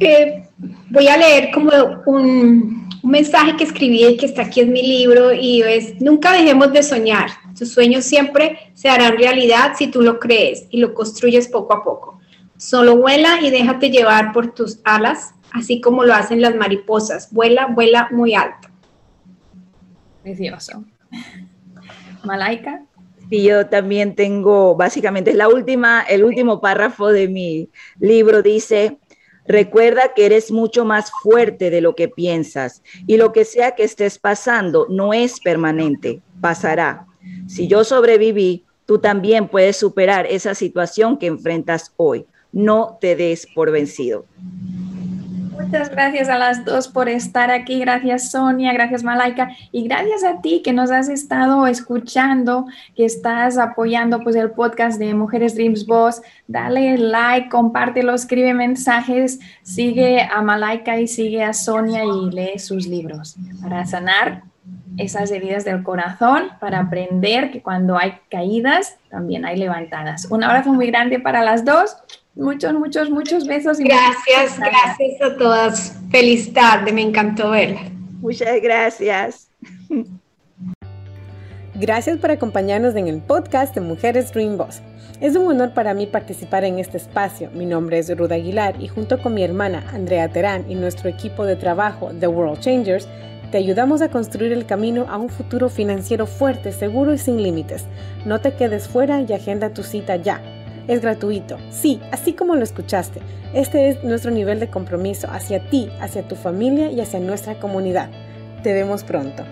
Eh, 0.01 0.49
voy 0.90 1.09
a 1.09 1.16
leer 1.16 1.51
como 1.53 1.71
un, 2.07 2.87
mensaje 3.03 3.57
que 3.57 3.64
escribí 3.64 4.16
que 4.16 4.27
está 4.27 4.42
aquí 4.42 4.61
en 4.61 4.73
mi 4.73 4.83
libro 4.83 5.33
y 5.33 5.62
es, 5.62 6.01
nunca 6.01 6.33
dejemos 6.33 6.73
de 6.73 6.83
soñar. 6.83 7.31
Tus 7.57 7.73
sueños 7.73 8.05
siempre 8.05 8.59
se 8.75 8.88
harán 8.88 9.16
realidad 9.16 9.73
si 9.79 9.87
tú 9.87 10.03
lo 10.03 10.19
crees 10.19 10.66
y 10.71 10.79
lo 10.79 10.92
construyes 10.92 11.49
poco 11.49 11.75
a 11.75 11.85
poco. 11.85 12.21
Solo 12.57 12.97
vuela 12.97 13.40
y 13.40 13.51
déjate 13.51 13.90
llevar 13.90 14.33
por 14.33 14.55
tus 14.55 14.81
alas, 14.85 15.35
así 15.53 15.81
como 15.81 16.05
lo 16.05 16.14
hacen 16.14 16.40
las 16.40 16.57
mariposas. 16.57 17.33
Vuela, 17.33 17.66
vuela 17.66 18.09
muy 18.11 18.35
alto. 18.35 18.65
Precioso. 20.27 20.85
Malaika. 22.25 22.85
Y 23.31 23.45
yo 23.45 23.67
también 23.69 24.17
tengo, 24.17 24.75
básicamente, 24.75 25.31
es 25.31 25.37
la 25.37 25.49
última, 25.49 26.03
el 26.03 26.25
último 26.25 26.61
párrafo 26.61 27.12
de 27.12 27.29
mi 27.29 27.71
libro 28.00 28.42
dice, 28.42 28.98
recuerda 29.46 30.15
que 30.17 30.27
eres 30.27 30.50
mucho 30.50 30.85
más 30.85 31.13
fuerte 31.23 31.71
de 31.71 31.81
lo 31.81 31.94
que 31.94 32.09
piensas 32.09 32.83
y 33.07 33.19
lo 33.19 33.33
que 33.33 33.44
sea 33.44 33.77
que 33.77 33.85
estés 33.85 34.19
pasando 34.19 34.88
no 34.90 35.15
es 35.15 35.38
permanente, 35.38 36.21
pasará. 36.40 37.07
Si 37.46 37.69
yo 37.69 37.85
sobreviví, 37.85 38.65
tú 38.85 38.98
también 38.98 39.46
puedes 39.46 39.77
superar 39.77 40.27
esa 40.27 40.57
situación 40.57 41.19
que 41.19 41.27
enfrentas 41.27 41.92
hoy. 41.96 42.27
No 42.50 42.98
te 43.00 43.15
des 43.15 43.46
por 43.55 43.71
vencido. 43.71 44.27
Muchas 45.59 45.90
gracias 45.90 46.29
a 46.29 46.38
las 46.38 46.65
dos 46.65 46.87
por 46.88 47.09
estar 47.09 47.50
aquí. 47.50 47.81
Gracias 47.81 48.31
Sonia, 48.31 48.73
gracias 48.73 49.02
Malaika 49.02 49.50
y 49.73 49.88
gracias 49.88 50.23
a 50.23 50.40
ti 50.40 50.63
que 50.63 50.73
nos 50.73 50.90
has 50.90 51.09
estado 51.09 51.67
escuchando, 51.67 52.67
que 52.94 53.04
estás 53.04 53.59
apoyando 53.59 54.21
pues 54.21 54.37
el 54.37 54.50
podcast 54.50 54.98
de 54.98 55.15
Mujeres 55.15 55.54
Dreams 55.54 55.87
Boss. 55.87 56.21
Dale 56.46 56.98
like, 56.98 57.48
compártelo, 57.48 58.15
escribe 58.15 58.54
mensajes, 58.54 59.40
sigue 59.63 60.21
a 60.23 60.42
Malaika 60.42 61.00
y 61.00 61.09
sigue 61.09 61.42
a 61.42 61.52
Sonia 61.52 62.04
y 62.04 62.31
lee 62.31 62.59
sus 62.59 62.87
libros 62.87 63.37
para 63.63 63.87
sanar 63.87 64.42
esas 64.98 65.31
heridas 65.31 65.65
del 65.65 65.83
corazón, 65.83 66.48
para 66.61 66.81
aprender 66.81 67.50
que 67.50 67.63
cuando 67.63 67.98
hay 67.98 68.19
caídas 68.31 68.96
también 69.11 69.44
hay 69.44 69.57
levantadas. 69.57 70.27
Un 70.31 70.44
abrazo 70.44 70.73
muy 70.73 70.87
grande 70.87 71.19
para 71.19 71.42
las 71.42 71.65
dos. 71.65 71.96
Muchos, 72.37 72.75
muchos, 72.75 73.09
muchos 73.09 73.47
besos. 73.47 73.81
Y 73.81 73.85
gracias, 73.85 74.59
gracias 74.59 75.23
a 75.23 75.37
todas. 75.39 75.99
Feliz 76.11 76.53
tarde, 76.53 76.93
me 76.93 77.01
encantó 77.01 77.51
verla. 77.51 77.81
Muchas 78.21 78.61
gracias. 78.61 79.51
Gracias 81.75 82.19
por 82.19 82.31
acompañarnos 82.31 82.95
en 82.95 83.09
el 83.09 83.23
podcast 83.23 83.75
de 83.75 83.81
Mujeres 83.81 84.33
Dream 84.33 84.59
Boss. 84.59 84.83
Es 85.21 85.35
un 85.35 85.47
honor 85.47 85.73
para 85.73 85.95
mí 85.95 86.07
participar 86.07 86.65
en 86.65 86.79
este 86.79 86.99
espacio. 86.99 87.51
Mi 87.55 87.65
nombre 87.65 87.99
es 87.99 88.15
Ruda 88.15 88.35
Aguilar 88.35 88.83
y 88.83 88.89
junto 88.89 89.21
con 89.23 89.33
mi 89.33 89.43
hermana 89.43 89.85
Andrea 89.95 90.29
Terán 90.29 90.71
y 90.71 90.75
nuestro 90.75 91.09
equipo 91.09 91.47
de 91.47 91.57
trabajo 91.57 92.11
The 92.21 92.29
World 92.29 92.61
Changers, 92.61 93.09
te 93.51 93.59
ayudamos 93.59 94.03
a 94.03 94.11
construir 94.11 94.53
el 94.53 94.67
camino 94.67 95.07
a 95.09 95.17
un 95.17 95.31
futuro 95.31 95.71
financiero 95.71 96.27
fuerte, 96.27 96.73
seguro 96.73 97.15
y 97.15 97.19
sin 97.19 97.43
límites. 97.43 97.87
No 98.27 98.41
te 98.43 98.55
quedes 98.55 98.89
fuera 98.89 99.23
y 99.23 99.33
agenda 99.33 99.73
tu 99.73 99.83
cita 99.83 100.17
ya. 100.17 100.43
Es 100.89 101.01
gratuito. 101.01 101.59
Sí, 101.71 102.01
así 102.13 102.33
como 102.33 102.55
lo 102.55 102.63
escuchaste. 102.63 103.21
Este 103.55 103.89
es 103.89 104.05
nuestro 104.05 104.31
nivel 104.31 104.61
de 104.61 104.71
compromiso 104.71 105.29
hacia 105.31 105.69
ti, 105.69 105.89
hacia 106.01 106.27
tu 106.29 106.37
familia 106.37 106.91
y 106.91 107.01
hacia 107.01 107.19
nuestra 107.19 107.59
comunidad. 107.59 108.11
Te 108.63 108.73
vemos 108.73 109.03
pronto. 109.03 109.45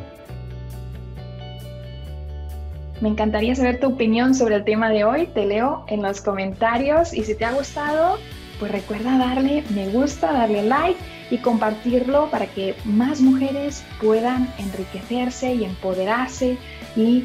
Me 3.00 3.08
encantaría 3.08 3.54
saber 3.54 3.80
tu 3.80 3.88
opinión 3.88 4.34
sobre 4.34 4.56
el 4.56 4.64
tema 4.64 4.90
de 4.90 5.04
hoy. 5.04 5.26
Te 5.26 5.44
leo 5.44 5.84
en 5.88 6.02
los 6.02 6.20
comentarios 6.20 7.12
y 7.12 7.24
si 7.24 7.34
te 7.34 7.44
ha 7.44 7.52
gustado, 7.52 8.18
pues 8.60 8.70
recuerda 8.70 9.18
darle 9.18 9.64
me 9.74 9.88
gusta, 9.88 10.32
darle 10.32 10.62
like 10.62 10.98
y 11.30 11.38
compartirlo 11.38 12.30
para 12.30 12.46
que 12.46 12.76
más 12.84 13.20
mujeres 13.20 13.84
puedan 14.00 14.52
enriquecerse 14.58 15.54
y 15.54 15.64
empoderarse 15.64 16.56
y 16.96 17.24